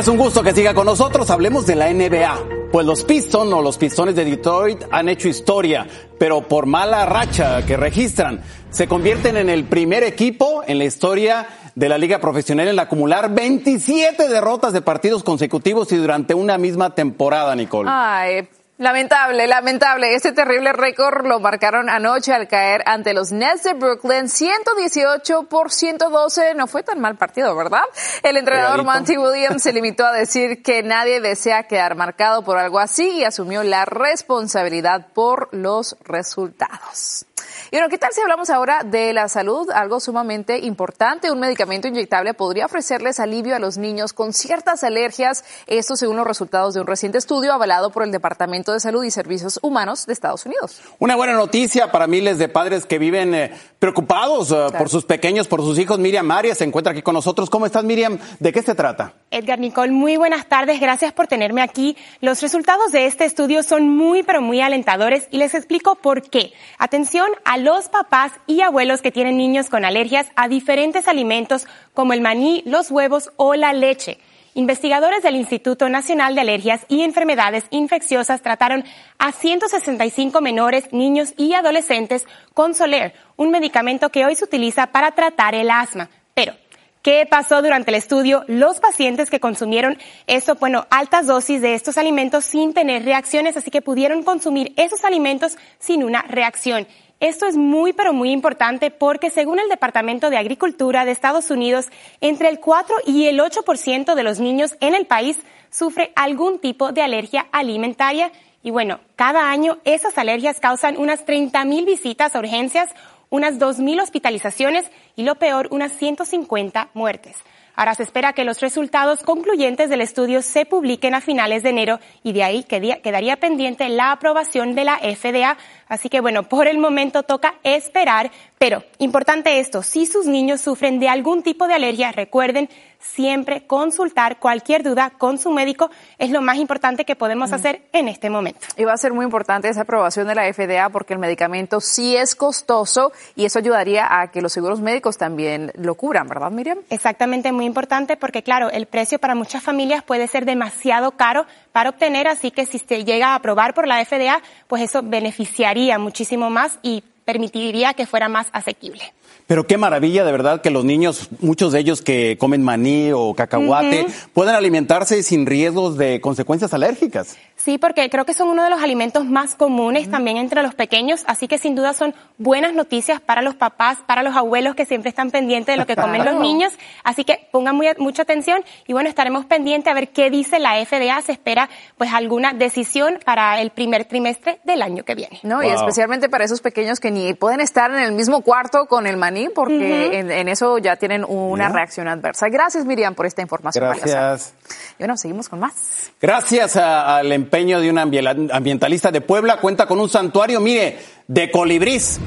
Es 0.00 0.08
un 0.08 0.16
gusto 0.16 0.42
que 0.42 0.54
siga 0.54 0.72
con 0.72 0.86
nosotros. 0.86 1.28
Hablemos 1.28 1.66
de 1.66 1.74
la 1.74 1.92
NBA. 1.92 2.70
Pues 2.72 2.86
los 2.86 3.04
Pistons 3.04 3.52
o 3.52 3.60
los 3.60 3.76
Pistones 3.76 4.14
de 4.14 4.24
Detroit 4.24 4.84
han 4.90 5.10
hecho 5.10 5.28
historia, 5.28 5.86
pero 6.18 6.40
por 6.40 6.64
mala 6.64 7.04
racha 7.04 7.66
que 7.66 7.76
registran, 7.76 8.40
se 8.70 8.88
convierten 8.88 9.36
en 9.36 9.50
el 9.50 9.64
primer 9.64 10.02
equipo 10.02 10.62
en 10.66 10.78
la 10.78 10.84
historia 10.84 11.46
de 11.74 11.90
la 11.90 11.98
liga 11.98 12.18
profesional 12.18 12.68
en 12.68 12.78
acumular 12.78 13.34
27 13.34 14.26
derrotas 14.30 14.72
de 14.72 14.80
partidos 14.80 15.22
consecutivos 15.22 15.92
y 15.92 15.96
durante 15.96 16.32
una 16.32 16.56
misma 16.56 16.94
temporada, 16.94 17.54
Nicole. 17.54 17.90
Ay, 17.92 18.48
Lamentable, 18.80 19.46
lamentable. 19.46 20.14
Este 20.14 20.32
terrible 20.32 20.72
récord 20.72 21.26
lo 21.26 21.38
marcaron 21.38 21.90
anoche 21.90 22.32
al 22.32 22.48
caer 22.48 22.82
ante 22.86 23.12
los 23.12 23.30
Nets 23.30 23.64
de 23.64 23.74
Brooklyn 23.74 24.26
118 24.26 25.42
por 25.50 25.70
112. 25.70 26.54
No 26.54 26.66
fue 26.66 26.82
tan 26.82 26.98
mal 26.98 27.18
partido, 27.18 27.54
¿verdad? 27.54 27.82
El 28.22 28.38
entrenador 28.38 28.82
Monty 28.82 29.18
Williams 29.18 29.62
se 29.62 29.72
limitó 29.74 30.06
a 30.06 30.12
decir 30.12 30.62
que 30.62 30.82
nadie 30.82 31.20
desea 31.20 31.64
quedar 31.64 31.94
marcado 31.94 32.42
por 32.42 32.56
algo 32.56 32.78
así 32.78 33.18
y 33.18 33.24
asumió 33.24 33.62
la 33.64 33.84
responsabilidad 33.84 35.08
por 35.12 35.50
los 35.52 35.98
resultados. 36.02 37.26
Y 37.72 37.76
bueno, 37.76 37.88
¿qué 37.88 37.98
tal 37.98 38.10
si 38.12 38.20
hablamos 38.20 38.50
ahora 38.50 38.82
de 38.82 39.12
la 39.12 39.28
salud? 39.28 39.70
Algo 39.70 40.00
sumamente 40.00 40.58
importante. 40.58 41.30
Un 41.30 41.38
medicamento 41.38 41.86
inyectable 41.86 42.34
podría 42.34 42.66
ofrecerles 42.66 43.20
alivio 43.20 43.54
a 43.54 43.60
los 43.60 43.78
niños 43.78 44.12
con 44.12 44.32
ciertas 44.32 44.82
alergias. 44.82 45.44
Esto 45.68 45.94
según 45.94 46.16
los 46.16 46.26
resultados 46.26 46.74
de 46.74 46.80
un 46.80 46.88
reciente 46.88 47.18
estudio 47.18 47.52
avalado 47.52 47.90
por 47.90 48.02
el 48.02 48.10
Departamento 48.10 48.72
de 48.72 48.80
Salud 48.80 49.04
y 49.04 49.12
Servicios 49.12 49.60
Humanos 49.62 50.06
de 50.06 50.14
Estados 50.14 50.46
Unidos. 50.46 50.80
Una 50.98 51.14
buena 51.14 51.34
noticia 51.34 51.92
para 51.92 52.08
miles 52.08 52.38
de 52.38 52.48
padres 52.48 52.86
que 52.86 52.98
viven 52.98 53.36
eh, 53.36 53.52
preocupados 53.78 54.50
eh, 54.50 54.66
por 54.76 54.88
sus 54.88 55.04
pequeños, 55.04 55.46
por 55.46 55.60
sus 55.60 55.78
hijos. 55.78 56.00
Miriam 56.00 56.26
Maria 56.26 56.56
se 56.56 56.64
encuentra 56.64 56.90
aquí 56.90 57.02
con 57.02 57.14
nosotros. 57.14 57.48
¿Cómo 57.50 57.66
estás, 57.66 57.84
Miriam? 57.84 58.18
¿De 58.40 58.52
qué 58.52 58.62
se 58.62 58.74
trata? 58.74 59.14
Edgar 59.30 59.60
Nicole, 59.60 59.92
muy 59.92 60.16
buenas 60.16 60.48
tardes. 60.48 60.80
Gracias 60.80 61.12
por 61.12 61.28
tenerme 61.28 61.62
aquí. 61.62 61.96
Los 62.20 62.42
resultados 62.42 62.90
de 62.90 63.06
este 63.06 63.26
estudio 63.26 63.62
son 63.62 63.88
muy, 63.88 64.24
pero 64.24 64.42
muy 64.42 64.60
alentadores 64.60 65.28
y 65.30 65.36
les 65.36 65.54
explico 65.54 65.94
por 65.94 66.22
qué. 66.22 66.52
Atención 66.76 67.28
a 67.44 67.59
los 67.64 67.88
papás 67.88 68.32
y 68.46 68.60
abuelos 68.62 69.02
que 69.02 69.12
tienen 69.12 69.36
niños 69.36 69.68
con 69.68 69.84
alergias 69.84 70.26
a 70.36 70.48
diferentes 70.48 71.08
alimentos 71.08 71.66
como 71.94 72.12
el 72.12 72.20
maní, 72.20 72.62
los 72.66 72.90
huevos 72.90 73.30
o 73.36 73.54
la 73.54 73.72
leche. 73.72 74.18
Investigadores 74.54 75.22
del 75.22 75.36
Instituto 75.36 75.88
Nacional 75.88 76.34
de 76.34 76.40
Alergias 76.40 76.84
y 76.88 77.02
Enfermedades 77.02 77.64
Infecciosas 77.70 78.42
trataron 78.42 78.84
a 79.18 79.30
165 79.30 80.40
menores, 80.40 80.92
niños 80.92 81.34
y 81.36 81.54
adolescentes 81.54 82.26
con 82.52 82.74
Soler, 82.74 83.14
un 83.36 83.50
medicamento 83.50 84.10
que 84.10 84.24
hoy 84.24 84.34
se 84.34 84.44
utiliza 84.44 84.88
para 84.88 85.12
tratar 85.12 85.54
el 85.54 85.70
asma. 85.70 86.10
Pero, 86.34 86.54
¿Qué 87.02 87.26
pasó 87.30 87.62
durante 87.62 87.90
el 87.90 87.94
estudio? 87.94 88.44
Los 88.46 88.78
pacientes 88.78 89.30
que 89.30 89.40
consumieron 89.40 89.96
eso, 90.26 90.56
bueno, 90.56 90.86
altas 90.90 91.26
dosis 91.26 91.62
de 91.62 91.72
estos 91.72 91.96
alimentos 91.96 92.44
sin 92.44 92.74
tener 92.74 93.06
reacciones, 93.06 93.56
así 93.56 93.70
que 93.70 93.80
pudieron 93.80 94.22
consumir 94.22 94.74
esos 94.76 95.02
alimentos 95.04 95.56
sin 95.78 96.04
una 96.04 96.20
reacción. 96.20 96.86
Esto 97.20 97.44
es 97.46 97.54
muy, 97.54 97.92
pero 97.92 98.14
muy 98.14 98.30
importante 98.30 98.90
porque 98.90 99.28
según 99.28 99.58
el 99.58 99.68
Departamento 99.68 100.30
de 100.30 100.38
Agricultura 100.38 101.04
de 101.04 101.10
Estados 101.10 101.50
Unidos, 101.50 101.86
entre 102.22 102.48
el 102.48 102.60
4 102.60 102.96
y 103.06 103.26
el 103.26 103.40
8% 103.40 104.14
de 104.14 104.22
los 104.22 104.40
niños 104.40 104.76
en 104.80 104.94
el 104.94 105.06
país 105.06 105.38
sufre 105.70 106.12
algún 106.16 106.60
tipo 106.60 106.92
de 106.92 107.02
alergia 107.02 107.46
alimentaria. 107.52 108.32
Y 108.62 108.70
bueno, 108.70 109.00
cada 109.16 109.50
año 109.50 109.76
esas 109.84 110.16
alergias 110.16 110.60
causan 110.60 110.96
unas 110.96 111.26
30.000 111.26 111.84
visitas 111.84 112.34
a 112.34 112.38
urgencias, 112.38 112.88
unas 113.28 113.58
2.000 113.58 114.02
hospitalizaciones 114.02 114.90
y 115.14 115.24
lo 115.24 115.34
peor, 115.34 115.68
unas 115.70 115.92
150 115.92 116.88
muertes. 116.94 117.36
Ahora 117.76 117.94
se 117.94 118.02
espera 118.02 118.32
que 118.32 118.44
los 118.44 118.60
resultados 118.60 119.22
concluyentes 119.22 119.88
del 119.88 120.00
estudio 120.00 120.42
se 120.42 120.66
publiquen 120.66 121.14
a 121.14 121.20
finales 121.20 121.62
de 121.62 121.70
enero 121.70 122.00
y 122.22 122.32
de 122.32 122.42
ahí 122.42 122.64
quedaría 122.64 123.36
pendiente 123.36 123.88
la 123.88 124.12
aprobación 124.12 124.74
de 124.74 124.84
la 124.84 124.98
FDA. 124.98 125.56
Así 125.88 126.08
que 126.08 126.20
bueno, 126.20 126.42
por 126.42 126.66
el 126.66 126.78
momento 126.78 127.22
toca 127.22 127.54
esperar, 127.62 128.30
pero 128.58 128.84
importante 128.98 129.60
esto, 129.60 129.82
si 129.82 130.06
sus 130.06 130.26
niños 130.26 130.60
sufren 130.60 130.98
de 131.00 131.08
algún 131.08 131.42
tipo 131.42 131.66
de 131.66 131.74
alergia, 131.74 132.12
recuerden 132.12 132.68
siempre 133.00 133.66
consultar 133.66 134.38
cualquier 134.38 134.82
duda 134.82 135.10
con 135.10 135.38
su 135.38 135.50
médico. 135.50 135.90
Es 136.18 136.30
lo 136.30 136.42
más 136.42 136.58
importante 136.58 137.04
que 137.04 137.16
podemos 137.16 137.52
hacer 137.52 137.82
en 137.92 138.08
este 138.08 138.30
momento. 138.30 138.60
Y 138.76 138.84
va 138.84 138.92
a 138.92 138.96
ser 138.96 139.12
muy 139.12 139.24
importante 139.24 139.68
esa 139.68 139.82
aprobación 139.82 140.28
de 140.28 140.34
la 140.34 140.52
FDA 140.52 140.88
porque 140.90 141.14
el 141.14 141.18
medicamento 141.18 141.80
sí 141.80 142.16
es 142.16 142.34
costoso 142.34 143.12
y 143.34 143.44
eso 143.44 143.58
ayudaría 143.58 144.20
a 144.20 144.30
que 144.30 144.42
los 144.42 144.52
seguros 144.52 144.80
médicos 144.80 145.18
también 145.18 145.72
lo 145.76 145.94
cubran, 145.94 146.28
¿verdad, 146.28 146.50
Miriam? 146.50 146.78
Exactamente, 146.90 147.52
muy 147.52 147.64
importante 147.64 148.16
porque, 148.16 148.42
claro, 148.42 148.70
el 148.70 148.86
precio 148.86 149.18
para 149.18 149.34
muchas 149.34 149.62
familias 149.62 150.02
puede 150.02 150.26
ser 150.28 150.44
demasiado 150.44 151.12
caro 151.12 151.46
para 151.72 151.90
obtener, 151.90 152.28
así 152.28 152.50
que 152.50 152.66
si 152.66 152.78
se 152.78 153.04
llega 153.04 153.28
a 153.28 153.34
aprobar 153.36 153.74
por 153.74 153.86
la 153.86 154.04
FDA, 154.04 154.40
pues 154.66 154.82
eso 154.82 155.02
beneficiaría 155.02 155.98
muchísimo 155.98 156.50
más 156.50 156.78
y 156.82 157.02
permitiría 157.24 157.94
que 157.94 158.06
fuera 158.06 158.28
más 158.28 158.48
asequible. 158.52 159.12
Pero 159.50 159.66
qué 159.66 159.78
maravilla, 159.78 160.24
de 160.24 160.30
verdad, 160.30 160.60
que 160.60 160.70
los 160.70 160.84
niños, 160.84 161.28
muchos 161.40 161.72
de 161.72 161.80
ellos 161.80 162.02
que 162.02 162.36
comen 162.38 162.62
maní 162.62 163.10
o 163.12 163.34
cacahuate, 163.34 164.06
puedan 164.32 164.54
alimentarse 164.54 165.24
sin 165.24 165.44
riesgos 165.44 165.98
de 165.98 166.20
consecuencias 166.20 166.72
alérgicas. 166.72 167.36
Sí, 167.56 167.76
porque 167.76 168.08
creo 168.08 168.24
que 168.24 168.32
son 168.32 168.48
uno 168.48 168.62
de 168.62 168.70
los 168.70 168.80
alimentos 168.80 169.26
más 169.26 169.56
comunes 169.56 170.08
también 170.08 170.38
entre 170.38 170.62
los 170.62 170.74
pequeños, 170.74 171.24
así 171.26 171.46
que 171.46 171.58
sin 171.58 171.74
duda 171.74 171.92
son 171.92 172.14
buenas 172.38 172.72
noticias 172.72 173.20
para 173.20 173.42
los 173.42 173.54
papás, 173.54 173.98
para 174.06 174.22
los 174.22 174.34
abuelos 174.34 174.74
que 174.76 174.86
siempre 174.86 175.10
están 175.10 175.30
pendientes 175.30 175.74
de 175.74 175.76
lo 175.78 175.84
que 175.84 175.96
comen 176.00 176.24
los 176.24 176.40
niños, 176.40 176.72
así 177.04 177.24
que 177.24 177.48
pongan 177.50 177.76
muy, 177.76 177.88
mucha 177.98 178.22
atención 178.22 178.62
y 178.86 178.94
bueno, 178.94 179.10
estaremos 179.10 179.44
pendientes 179.44 179.90
a 179.90 179.94
ver 179.94 180.08
qué 180.08 180.30
dice 180.30 180.58
la 180.58 180.82
FDA, 180.82 181.20
se 181.20 181.32
espera 181.32 181.68
pues 181.98 182.12
alguna 182.14 182.54
decisión 182.54 183.18
para 183.26 183.60
el 183.60 183.70
primer 183.70 184.06
trimestre 184.06 184.60
del 184.64 184.80
año 184.80 185.04
que 185.04 185.14
viene. 185.14 185.40
No, 185.42 185.62
y 185.62 185.68
especialmente 185.68 186.30
para 186.30 186.44
esos 186.44 186.62
pequeños 186.62 186.98
que 186.98 187.10
ni 187.10 187.34
pueden 187.34 187.60
estar 187.60 187.90
en 187.90 188.00
el 188.00 188.12
mismo 188.12 188.40
cuarto 188.40 188.86
con 188.86 189.06
el 189.06 189.18
maní 189.18 189.39
porque 189.48 190.18
en, 190.18 190.48
eso 190.48 190.78
ya 190.78 190.96
tienen 190.96 191.24
una 191.26 191.68
reacción 191.68 192.08
adversa. 192.08 192.48
Gracias 192.48 192.84
Miriam 192.84 193.14
por 193.14 193.26
esta 193.26 193.42
información. 193.42 193.84
Gracias. 193.84 194.54
Y 194.98 195.02
bueno, 195.02 195.16
seguimos 195.16 195.48
con 195.48 195.60
más. 195.60 196.10
Gracias 196.20 196.76
al 196.76 197.32
empeño 197.32 197.80
de 197.80 197.90
un 197.90 197.98
ambientalista 197.98 199.10
de 199.10 199.20
Puebla, 199.20 199.60
cuenta 199.60 199.86
con 199.86 200.00
un 200.00 200.08
santuario, 200.08 200.60
mire, 200.60 200.98
de 201.26 201.50
colibrís. 201.50 202.20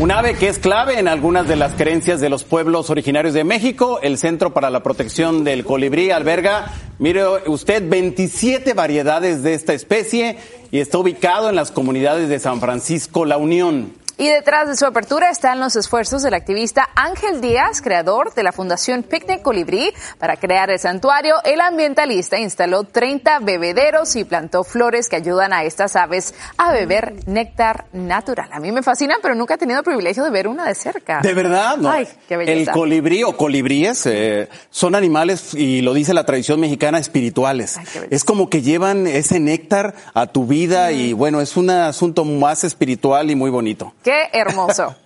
Un 0.00 0.10
ave 0.10 0.34
que 0.34 0.48
es 0.48 0.58
clave 0.58 0.98
en 0.98 1.08
algunas 1.08 1.46
de 1.46 1.56
las 1.56 1.74
creencias 1.74 2.22
de 2.22 2.30
los 2.30 2.42
pueblos 2.42 2.88
originarios 2.88 3.34
de 3.34 3.44
México. 3.44 3.98
El 4.02 4.16
Centro 4.16 4.54
para 4.54 4.70
la 4.70 4.82
Protección 4.82 5.44
del 5.44 5.62
Colibrí 5.62 6.10
alberga, 6.10 6.72
mire 6.98 7.22
usted, 7.46 7.86
27 7.86 8.72
variedades 8.72 9.42
de 9.42 9.52
esta 9.52 9.74
especie 9.74 10.38
y 10.70 10.80
está 10.80 10.96
ubicado 10.96 11.50
en 11.50 11.56
las 11.56 11.70
comunidades 11.70 12.30
de 12.30 12.38
San 12.38 12.60
Francisco 12.60 13.26
La 13.26 13.36
Unión. 13.36 13.92
Y 14.20 14.28
detrás 14.28 14.68
de 14.68 14.76
su 14.76 14.84
apertura 14.84 15.30
están 15.30 15.60
los 15.60 15.76
esfuerzos 15.76 16.22
del 16.22 16.34
activista 16.34 16.90
Ángel 16.94 17.40
Díaz, 17.40 17.80
creador 17.80 18.34
de 18.34 18.42
la 18.42 18.52
Fundación 18.52 19.02
Picnic 19.02 19.40
Colibrí. 19.40 19.94
Para 20.18 20.36
crear 20.36 20.68
el 20.68 20.78
santuario, 20.78 21.36
el 21.42 21.58
ambientalista 21.62 22.38
instaló 22.38 22.84
30 22.84 23.38
bebederos 23.38 24.14
y 24.16 24.24
plantó 24.24 24.62
flores 24.62 25.08
que 25.08 25.16
ayudan 25.16 25.54
a 25.54 25.64
estas 25.64 25.96
aves 25.96 26.34
a 26.58 26.70
beber 26.70 27.14
néctar 27.26 27.86
natural. 27.94 28.50
A 28.52 28.60
mí 28.60 28.70
me 28.72 28.82
fascina, 28.82 29.16
pero 29.22 29.34
nunca 29.34 29.54
he 29.54 29.56
tenido 29.56 29.78
el 29.78 29.84
privilegio 29.86 30.22
de 30.22 30.28
ver 30.28 30.48
una 30.48 30.66
de 30.66 30.74
cerca. 30.74 31.20
¿De 31.22 31.32
verdad? 31.32 31.78
No. 31.78 31.90
Ay, 31.90 32.06
qué 32.28 32.36
belleza. 32.36 32.72
El 32.72 32.76
colibrí 32.76 33.24
o 33.24 33.38
colibríes 33.38 34.04
eh, 34.04 34.50
son 34.68 34.96
animales, 34.96 35.54
y 35.54 35.80
lo 35.80 35.94
dice 35.94 36.12
la 36.12 36.26
tradición 36.26 36.60
mexicana, 36.60 36.98
espirituales. 36.98 37.78
Ay, 37.78 37.86
es 38.10 38.24
como 38.24 38.50
que 38.50 38.60
llevan 38.60 39.06
ese 39.06 39.40
néctar 39.40 39.94
a 40.12 40.26
tu 40.26 40.44
vida 40.44 40.92
y 40.92 41.14
bueno, 41.14 41.40
es 41.40 41.56
un 41.56 41.70
asunto 41.70 42.26
más 42.26 42.64
espiritual 42.64 43.30
y 43.30 43.34
muy 43.34 43.48
bonito. 43.48 43.94
Qué 44.09 44.09
hermoso. 44.32 44.94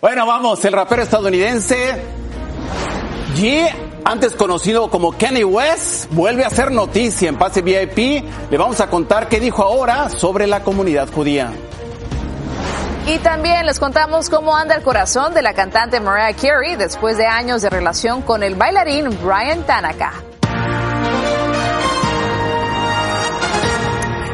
Bueno, 0.00 0.26
vamos, 0.26 0.64
el 0.64 0.72
rapero 0.72 1.02
estadounidense 1.02 1.94
G, 3.36 3.70
antes 4.04 4.34
conocido 4.34 4.90
como 4.90 5.12
Kanye 5.12 5.44
West, 5.44 6.10
vuelve 6.10 6.42
a 6.42 6.48
hacer 6.48 6.72
noticia 6.72 7.28
en 7.28 7.36
Pase 7.36 7.62
VIP. 7.62 8.24
Le 8.50 8.58
vamos 8.58 8.80
a 8.80 8.88
contar 8.88 9.28
qué 9.28 9.38
dijo 9.38 9.62
ahora 9.62 10.08
sobre 10.08 10.48
la 10.48 10.64
comunidad 10.64 11.08
judía. 11.08 11.52
Y 13.06 13.18
también 13.18 13.66
les 13.66 13.80
contamos 13.80 14.28
cómo 14.28 14.56
anda 14.56 14.74
el 14.74 14.82
corazón 14.82 15.34
de 15.34 15.42
la 15.42 15.54
cantante 15.54 15.98
Mariah 15.98 16.36
Carey 16.36 16.76
después 16.76 17.16
de 17.16 17.26
años 17.26 17.62
de 17.62 17.70
relación 17.70 18.22
con 18.22 18.42
el 18.42 18.54
bailarín 18.54 19.08
Brian 19.22 19.64
Tanaka. 19.64 20.12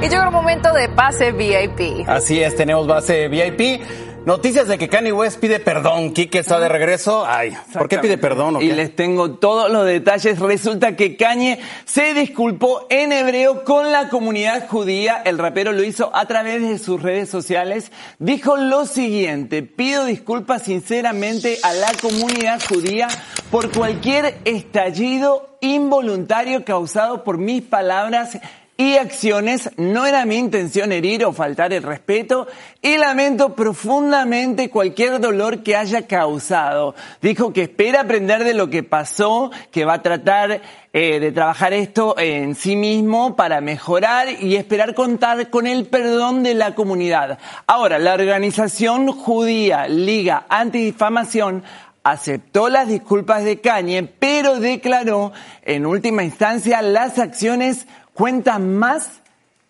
Y 0.02 0.08
llegó 0.08 0.22
el 0.22 0.30
momento 0.30 0.72
de 0.72 0.88
pase 0.88 1.32
VIP. 1.32 2.08
Así 2.08 2.42
es, 2.42 2.54
tenemos 2.56 2.86
base 2.86 3.28
VIP. 3.28 3.82
Noticias 4.26 4.68
de 4.68 4.76
que 4.76 4.88
Kanye 4.88 5.12
West 5.12 5.40
pide 5.40 5.58
perdón. 5.58 6.12
Quique 6.12 6.40
está 6.40 6.60
de 6.60 6.68
regreso. 6.68 7.24
Ay, 7.26 7.56
¿por 7.72 7.88
qué 7.88 7.98
pide 7.98 8.18
perdón 8.18 8.56
o 8.56 8.60
Y 8.60 8.72
les 8.72 8.94
tengo 8.94 9.32
todos 9.32 9.70
los 9.70 9.86
detalles. 9.86 10.38
Resulta 10.38 10.96
que 10.96 11.16
Kanye 11.16 11.58
se 11.86 12.12
disculpó 12.12 12.86
en 12.90 13.12
hebreo 13.12 13.64
con 13.64 13.90
la 13.90 14.10
comunidad 14.10 14.68
judía. 14.68 15.22
El 15.24 15.38
rapero 15.38 15.72
lo 15.72 15.82
hizo 15.82 16.14
a 16.14 16.26
través 16.26 16.60
de 16.60 16.78
sus 16.78 17.02
redes 17.02 17.30
sociales. 17.30 17.90
Dijo 18.18 18.56
lo 18.56 18.84
siguiente, 18.84 19.62
pido 19.62 20.04
disculpas 20.04 20.62
sinceramente 20.62 21.58
a 21.62 21.72
la 21.72 21.92
comunidad 22.00 22.60
judía 22.68 23.08
por 23.50 23.70
cualquier 23.72 24.38
estallido 24.44 25.56
involuntario 25.60 26.64
causado 26.64 27.24
por 27.24 27.38
mis 27.38 27.62
palabras 27.62 28.38
y 28.80 28.96
acciones. 28.96 29.70
No 29.76 30.06
era 30.06 30.24
mi 30.24 30.36
intención 30.36 30.92
herir 30.92 31.24
o 31.24 31.32
faltar 31.32 31.72
el 31.72 31.82
respeto 31.82 32.46
y 32.80 32.96
lamento 32.96 33.54
profundamente 33.54 34.70
cualquier 34.70 35.20
dolor 35.20 35.64
que 35.64 35.76
haya 35.76 36.06
causado. 36.06 36.94
Dijo 37.20 37.52
que 37.52 37.64
espera 37.64 38.02
aprender 38.02 38.44
de 38.44 38.54
lo 38.54 38.70
que 38.70 38.84
pasó, 38.84 39.50
que 39.72 39.84
va 39.84 39.94
a 39.94 40.02
tratar 40.02 40.62
eh, 40.92 41.18
de 41.18 41.32
trabajar 41.32 41.72
esto 41.72 42.14
en 42.18 42.54
sí 42.54 42.76
mismo 42.76 43.34
para 43.34 43.60
mejorar 43.60 44.28
y 44.40 44.54
esperar 44.54 44.94
contar 44.94 45.50
con 45.50 45.66
el 45.66 45.86
perdón 45.86 46.44
de 46.44 46.54
la 46.54 46.76
comunidad. 46.76 47.40
Ahora, 47.66 47.98
la 47.98 48.14
organización 48.14 49.10
judía 49.10 49.88
Liga 49.88 50.46
Antidifamación 50.48 51.64
aceptó 52.04 52.68
las 52.68 52.88
disculpas 52.88 53.44
de 53.44 53.60
Kanye, 53.60 54.04
pero 54.04 54.60
declaró 54.60 55.32
en 55.62 55.84
última 55.84 56.22
instancia 56.22 56.80
las 56.80 57.18
acciones 57.18 57.86
cuentan 58.18 58.74
más 58.74 59.20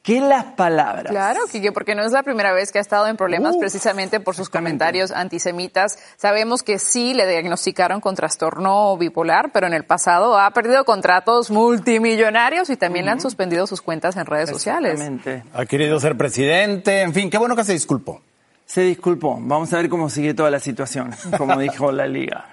que 0.03 0.23
las 0.23 0.43
palabras. 0.43 1.11
Claro, 1.11 1.41
Kike, 1.53 1.71
porque 1.71 1.95
no 1.95 2.03
es 2.03 2.13
la 2.13 2.23
primera 2.23 2.51
vez 2.55 2.73
que 2.73 2.79
ha 2.79 2.81
estado 2.81 3.07
en 3.09 3.19
problemas 3.19 3.59
precisamente 3.59 4.21
por 4.21 4.35
sus 4.35 4.49
comentarios 4.49 5.11
antisemitas. 5.11 5.99
Sabemos 6.17 6.63
que 6.63 6.79
sí 6.79 7.13
le 7.13 7.27
diagnosticaron 7.27 8.01
con 8.01 8.15
trastorno 8.15 8.97
bipolar, 8.97 9.51
pero 9.53 9.67
en 9.67 9.75
el 9.75 9.85
pasado 9.85 10.39
ha 10.39 10.51
perdido 10.53 10.87
contratos 10.87 11.51
multimillonarios 11.51 12.71
y 12.71 12.79
también 12.79 13.05
le 13.05 13.11
han 13.11 13.21
suspendido 13.21 13.67
sus 13.67 13.83
cuentas 13.83 14.17
en 14.17 14.25
redes 14.25 14.49
sociales. 14.49 14.93
Exactamente. 14.93 15.43
Ha 15.53 15.67
querido 15.67 16.01
ser 16.01 16.17
presidente. 16.17 17.03
En 17.03 17.13
fin, 17.13 17.29
qué 17.29 17.37
bueno 17.37 17.55
que 17.55 17.65
se 17.65 17.75
disculpó. 17.75 18.23
Se 18.65 18.81
disculpó. 18.81 19.37
Vamos 19.39 19.71
a 19.75 19.77
ver 19.77 19.91
cómo 19.91 20.09
sigue 20.09 20.33
toda 20.33 20.51
la 20.51 20.61
situación, 20.61 21.15
como 21.37 21.59
dijo 21.59 21.93
la 21.93 22.07
liga. 22.07 22.47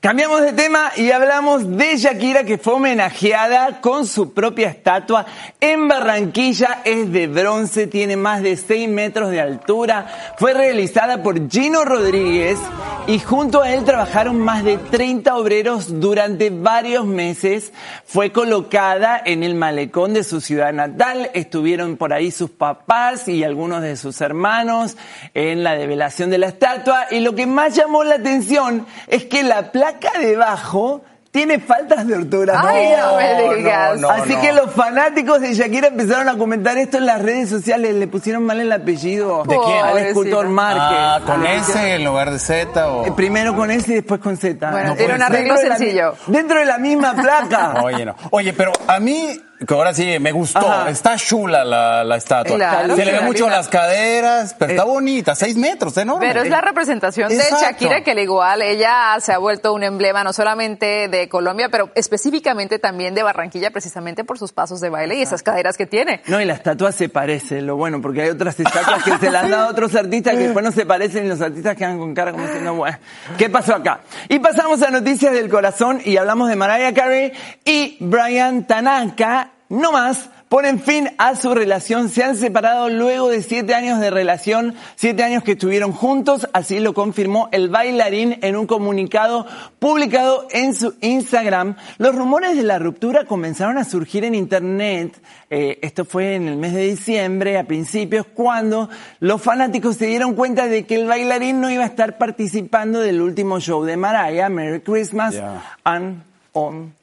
Cambiamos 0.00 0.42
de 0.42 0.52
tema 0.52 0.90
y 0.96 1.10
hablamos 1.10 1.76
de 1.76 1.96
Shakira 1.96 2.44
que 2.44 2.58
fue 2.58 2.74
homenajeada 2.74 3.80
con 3.80 4.06
su 4.06 4.32
propia 4.32 4.68
estatua 4.68 5.26
en 5.60 5.88
Barranquilla. 5.88 6.82
Es 6.84 7.12
de 7.12 7.26
bronce, 7.26 7.86
tiene 7.86 8.16
más 8.16 8.42
de 8.42 8.56
6 8.56 8.88
metros 8.88 9.30
de 9.30 9.40
altura. 9.40 10.34
Fue 10.38 10.54
realizada 10.54 11.22
por 11.22 11.48
Gino 11.48 11.84
Rodríguez 11.84 12.58
y 13.06 13.18
junto 13.18 13.62
a 13.62 13.70
él 13.72 13.84
trabajaron 13.84 14.38
más 14.38 14.62
de 14.62 14.78
30 14.78 15.36
obreros 15.36 16.00
durante 16.00 16.50
varios 16.50 17.04
meses. 17.04 17.72
Fue 18.04 18.30
colocada 18.30 19.20
en 19.24 19.42
el 19.42 19.56
malecón 19.56 20.14
de 20.14 20.22
su 20.22 20.40
ciudad 20.40 20.72
natal. 20.72 21.30
Estuvieron 21.34 21.96
por 21.96 22.12
ahí 22.12 22.30
sus 22.30 22.50
papás 22.50 23.26
y 23.26 23.42
algunos 23.42 23.82
de 23.82 23.96
sus 23.96 24.20
hermanos 24.20 24.96
en 25.34 25.64
la 25.64 25.74
develación 25.74 26.30
de 26.30 26.38
la 26.38 26.46
estatua. 26.46 27.06
Y 27.10 27.20
lo 27.20 27.34
que 27.34 27.46
más 27.46 27.74
llamó 27.74 28.04
la 28.04 28.16
atención 28.16 28.86
es 29.08 29.24
que 29.24 29.42
la 29.42 29.72
placa 29.72 30.12
debajo 30.20 31.02
tiene 31.32 31.58
faltas 31.58 32.06
de 32.06 32.14
ortografía. 32.14 32.70
Ay, 32.70 32.92
no 32.96 33.16
me 33.48 33.54
digas. 33.56 33.98
no, 33.98 34.10
Así 34.10 34.34
no. 34.34 34.40
que 34.42 34.52
los 34.52 34.70
fanáticos 34.72 35.40
de 35.40 35.54
Shakira 35.54 35.88
empezaron 35.88 36.28
a 36.28 36.36
comentar 36.36 36.76
esto 36.76 36.98
en 36.98 37.06
las 37.06 37.20
redes 37.22 37.48
sociales. 37.48 37.94
Le 37.94 38.06
pusieron 38.06 38.44
mal 38.44 38.60
el 38.60 38.70
apellido. 38.70 39.42
¿De 39.44 39.56
quién? 39.56 39.82
Al 39.84 39.98
escultor 39.98 40.44
Pobrecita. 40.46 40.52
Márquez. 40.54 40.98
Ah, 41.00 41.20
con 41.26 41.46
Ah, 41.46 41.54
S 41.54 41.94
en 41.94 42.04
lugar 42.04 42.30
de 42.30 42.38
Z 42.38 42.88
o... 42.92 43.06
eh, 43.06 43.12
Primero 43.16 43.56
con 43.56 43.70
S 43.70 43.90
y 43.90 43.94
después 43.94 44.20
con 44.20 44.36
Z. 44.36 44.70
Bueno, 44.70 44.94
tiene 44.94 45.14
un 45.14 45.22
arreglo 45.22 45.54
Dentro 45.54 45.62
de 45.62 45.68
la 45.70 45.76
sencillo. 45.78 46.14
dentro 46.26 46.58
de 46.58 46.64
la 46.66 46.78
misma 46.78 47.14
placa. 47.14 47.74
Oye, 47.82 48.04
no. 48.04 48.14
Oye, 48.30 48.52
pero 48.52 48.70
a 48.86 49.00
mí, 49.00 49.40
que 49.66 49.74
ahora 49.74 49.94
sí 49.94 50.18
me 50.18 50.32
gustó, 50.32 50.58
Ajá. 50.58 50.90
está 50.90 51.16
chula 51.16 51.64
la, 51.64 52.04
la 52.04 52.16
estatua. 52.16 52.56
Claro, 52.56 52.96
Se 52.96 53.04
le 53.04 53.12
ve 53.12 53.20
mucho 53.20 53.48
las 53.48 53.68
caderas, 53.68 54.54
pero 54.58 54.72
está 54.72 54.84
bonita, 54.84 55.34
seis 55.34 55.56
metros, 55.56 55.96
enorme. 55.96 56.26
Pero 56.26 56.42
es 56.42 56.50
la 56.50 56.60
representación 56.60 57.28
de 57.28 57.36
Exacto. 57.36 57.64
Shakira 57.64 58.02
que 58.02 58.12
al 58.12 58.18
igual 58.18 58.62
ella 58.62 59.16
se 59.20 59.32
ha 59.32 59.38
vuelto 59.38 59.72
un 59.72 59.82
emblema 59.82 60.24
no 60.24 60.32
solamente 60.32 61.08
de 61.08 61.28
Colombia, 61.28 61.68
pero 61.70 61.90
específicamente 61.94 62.78
también 62.78 63.14
de 63.14 63.22
Barranquilla 63.22 63.70
precisamente 63.70 64.24
por 64.24 64.38
sus 64.38 64.52
pasos 64.52 64.80
de 64.80 64.90
baile 64.90 65.16
y 65.16 65.22
esas 65.22 65.42
caderas 65.42 65.76
que 65.76 65.86
tiene. 65.86 66.22
No, 66.26 66.40
y 66.40 66.44
la 66.44 66.54
estatua 66.54 66.92
se 66.92 67.08
parece, 67.08 67.62
lo 67.62 67.76
bueno, 67.76 68.00
porque 68.02 68.22
hay 68.22 68.30
otras 68.30 68.58
estatuas 68.58 69.02
que 69.04 69.16
se 69.18 69.30
le 69.30 69.38
han 69.38 69.50
dado 69.50 69.66
a 69.66 69.70
otros 69.70 69.94
artistas 69.94 70.34
que 70.34 70.40
después 70.44 70.64
no 70.64 70.72
se 70.72 70.86
parecen 70.86 71.26
y 71.26 71.28
los 71.28 71.40
artistas 71.40 71.76
quedan 71.76 71.98
con 71.98 72.14
cara 72.14 72.32
como 72.32 72.44
diciendo, 72.44 72.74
bueno, 72.74 72.98
¿qué 73.38 73.48
pasó 73.48 73.74
acá? 73.74 74.00
Y 74.28 74.38
pasamos 74.38 74.82
a 74.82 74.90
noticias 74.90 75.32
del 75.32 75.48
corazón 75.48 76.00
y 76.04 76.16
hablamos 76.16 76.48
de 76.48 76.56
Mariah 76.56 76.92
Carey 76.92 77.32
y 77.64 77.96
Brian 78.00 78.66
Tanaka, 78.66 79.51
no 79.72 79.90
más. 79.90 80.28
Ponen 80.50 80.80
fin 80.80 81.08
a 81.16 81.34
su 81.34 81.54
relación, 81.54 82.10
se 82.10 82.22
han 82.22 82.36
separado 82.36 82.90
luego 82.90 83.30
de 83.30 83.42
siete 83.42 83.74
años 83.74 84.00
de 84.00 84.10
relación, 84.10 84.74
siete 84.96 85.22
años 85.22 85.42
que 85.42 85.52
estuvieron 85.52 85.92
juntos, 85.92 86.46
así 86.52 86.78
lo 86.78 86.92
confirmó 86.92 87.48
el 87.52 87.70
bailarín 87.70 88.38
en 88.42 88.56
un 88.56 88.66
comunicado 88.66 89.46
publicado 89.78 90.46
en 90.50 90.74
su 90.74 90.94
Instagram. 91.00 91.76
Los 91.96 92.14
rumores 92.14 92.54
de 92.54 92.64
la 92.64 92.78
ruptura 92.78 93.24
comenzaron 93.24 93.78
a 93.78 93.84
surgir 93.84 94.24
en 94.24 94.34
internet, 94.34 95.22
eh, 95.48 95.78
esto 95.80 96.04
fue 96.04 96.34
en 96.34 96.48
el 96.48 96.58
mes 96.58 96.74
de 96.74 96.88
diciembre, 96.88 97.56
a 97.56 97.64
principios, 97.64 98.26
cuando 98.26 98.90
los 99.20 99.40
fanáticos 99.40 99.96
se 99.96 100.04
dieron 100.04 100.34
cuenta 100.34 100.66
de 100.68 100.84
que 100.84 100.96
el 100.96 101.06
bailarín 101.06 101.62
no 101.62 101.70
iba 101.70 101.84
a 101.84 101.86
estar 101.86 102.18
participando 102.18 103.00
del 103.00 103.22
último 103.22 103.58
show 103.58 103.84
de 103.84 103.96
Mariah, 103.96 104.50
Merry 104.50 104.82
Christmas 104.82 105.34
and 105.82 106.24
on 106.52 107.01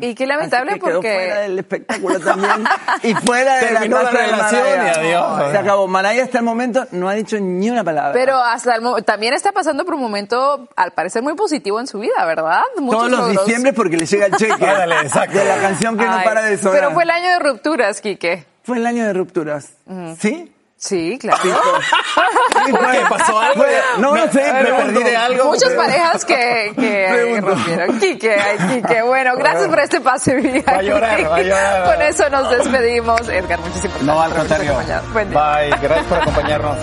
Y 0.00 0.14
qué 0.14 0.26
lamentable 0.26 0.74
que 0.74 0.80
quedó 0.80 0.94
porque- 0.96 1.14
fuera 1.14 1.40
del 1.40 1.58
espectáculo 1.58 2.20
también 2.20 2.64
y 3.02 3.14
fuera 3.14 3.56
de 3.56 3.66
Terminó 3.68 3.96
la 3.96 4.02
la 4.02 4.10
de 4.10 4.26
relación 4.26 4.62
Mariah. 4.62 4.84
y 4.84 5.06
adiós. 5.12 5.50
Se 5.52 5.58
acabó. 5.58 5.86
Mariah 5.86 6.24
hasta 6.24 6.38
el 6.38 6.44
momento 6.44 6.86
no 6.90 7.08
ha 7.08 7.14
dicho 7.14 7.38
ni 7.40 7.70
una 7.70 7.84
palabra. 7.84 8.12
Pero 8.12 8.36
hasta 8.38 8.74
el 8.74 8.82
mo- 8.82 9.00
también 9.02 9.32
está 9.34 9.52
pasando 9.52 9.84
por 9.84 9.94
un 9.94 10.00
momento, 10.00 10.68
al 10.76 10.92
parecer, 10.92 11.22
muy 11.22 11.34
positivo 11.34 11.78
en 11.80 11.86
su 11.86 11.98
vida, 12.00 12.24
¿verdad? 12.26 12.62
Muchos 12.78 12.98
Todos 12.98 13.10
los 13.10 13.20
logros. 13.20 13.44
diciembre 13.46 13.72
porque 13.72 13.96
le 13.96 14.06
llega 14.06 14.26
el 14.26 14.34
cheque 14.36 14.52
Ándale, 14.66 15.00
exacto. 15.02 15.38
de 15.38 15.44
la 15.44 15.56
canción 15.58 15.96
que 15.98 16.04
no 16.04 16.22
para 16.24 16.42
de 16.42 16.58
sonar. 16.58 16.78
Pero 16.80 16.90
fue 16.92 17.04
el 17.04 17.10
año 17.10 17.28
de 17.28 17.38
rupturas, 17.38 18.00
Quique. 18.00 18.44
Fue 18.64 18.76
el 18.78 18.86
año 18.86 19.04
de 19.06 19.12
rupturas. 19.12 19.70
¿Sí? 20.18 20.52
Sí, 20.82 21.18
claro. 21.20 21.42
¿Por 22.70 22.90
qué? 22.90 23.00
¿Pasó 23.10 23.38
algo? 23.38 23.64
No, 23.98 24.16
no 24.16 24.32
sé, 24.32 24.42
Me 24.50 24.60
pregunto. 24.62 24.86
perdí 24.86 25.02
de 25.04 25.16
algo. 25.16 25.44
Muchas 25.44 25.72
parejas 25.74 26.24
que, 26.24 26.72
que 26.74 27.40
rompieron. 27.42 28.00
Quique, 28.00 28.34
ay, 28.34 28.58
Quique. 28.80 29.02
Bueno, 29.02 29.36
gracias 29.36 29.68
por 29.68 29.78
este 29.78 30.00
pase 30.00 30.36
VIP. 30.36 30.66
Va 30.66 30.72
a 30.78 30.82
llorar, 30.82 31.30
va 31.30 31.36
a 31.36 31.42
llorar. 31.42 31.84
Con 31.94 32.02
eso 32.02 32.30
nos 32.30 32.50
despedimos. 32.50 33.20
Edgar, 33.28 33.58
muchísimas 33.60 33.82
gracias. 33.82 34.02
No, 34.04 34.22
al 34.22 34.32
contrario. 34.32 34.74
Buen 35.12 35.30
día. 35.30 35.38
Bye, 35.38 35.70
gracias 35.82 36.06
por 36.06 36.18
acompañarnos. 36.18 36.78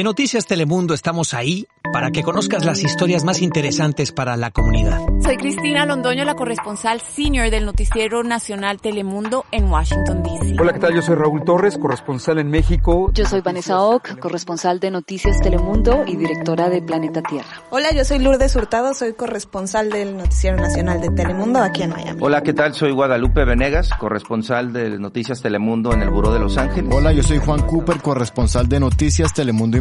En 0.00 0.04
Noticias 0.04 0.46
Telemundo 0.46 0.94
estamos 0.94 1.34
ahí 1.34 1.66
para 1.92 2.10
que 2.10 2.22
conozcas 2.22 2.64
las 2.64 2.82
historias 2.82 3.24
más 3.24 3.42
interesantes 3.42 4.12
para 4.12 4.36
la 4.36 4.50
comunidad. 4.50 4.98
Soy 5.22 5.36
Cristina 5.36 5.84
Londoño, 5.84 6.24
la 6.24 6.36
corresponsal 6.36 7.00
senior 7.00 7.50
del 7.50 7.66
Noticiero 7.66 8.22
Nacional 8.22 8.80
Telemundo 8.80 9.44
en 9.50 9.70
Washington, 9.70 10.22
D.C. 10.22 10.56
Hola, 10.58 10.72
¿qué 10.72 10.78
tal? 10.78 10.94
Yo 10.94 11.02
soy 11.02 11.16
Raúl 11.16 11.44
Torres, 11.44 11.76
corresponsal 11.76 12.38
en 12.38 12.48
México. 12.48 13.10
Yo 13.12 13.26
soy 13.26 13.40
Vanessa 13.40 13.80
Ock, 13.82 14.18
corresponsal 14.18 14.80
de 14.80 14.90
Noticias 14.90 15.40
Telemundo 15.40 16.04
y 16.06 16.16
directora 16.16 16.70
de 16.70 16.80
Planeta 16.80 17.22
Tierra. 17.22 17.62
Hola, 17.70 17.92
yo 17.92 18.04
soy 18.04 18.20
Lourdes 18.20 18.56
Hurtado, 18.56 18.94
soy 18.94 19.12
corresponsal 19.12 19.90
del 19.90 20.16
Noticiero 20.16 20.56
Nacional 20.56 21.00
de 21.00 21.10
Telemundo 21.10 21.58
aquí 21.58 21.82
en 21.82 21.90
Miami. 21.90 22.20
Hola, 22.22 22.42
¿qué 22.42 22.52
tal? 22.52 22.74
Soy 22.74 22.92
Guadalupe 22.92 23.44
Venegas, 23.44 23.90
corresponsal 23.98 24.72
de 24.72 24.98
Noticias 24.98 25.42
Telemundo 25.42 25.92
en 25.92 26.02
el 26.02 26.10
Buró 26.10 26.32
de 26.32 26.40
Los 26.40 26.56
Ángeles. 26.56 26.90
Hola, 26.94 27.12
yo 27.12 27.22
soy 27.22 27.38
Juan 27.38 27.66
Cooper, 27.66 28.00
corresponsal 28.00 28.68
de 28.68 28.80
Noticias 28.80 29.34
Telemundo 29.34 29.76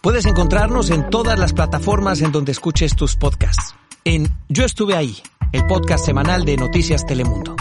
Puedes 0.00 0.26
encontrarnos 0.26 0.90
en 0.90 1.10
todas 1.10 1.38
las 1.38 1.52
plataformas 1.52 2.22
en 2.22 2.32
donde 2.32 2.52
escuches 2.52 2.96
tus 2.96 3.16
podcasts. 3.16 3.74
En 4.04 4.28
Yo 4.48 4.64
estuve 4.64 4.96
ahí, 4.96 5.16
el 5.52 5.66
podcast 5.66 6.04
semanal 6.04 6.44
de 6.44 6.56
Noticias 6.56 7.06
Telemundo. 7.06 7.56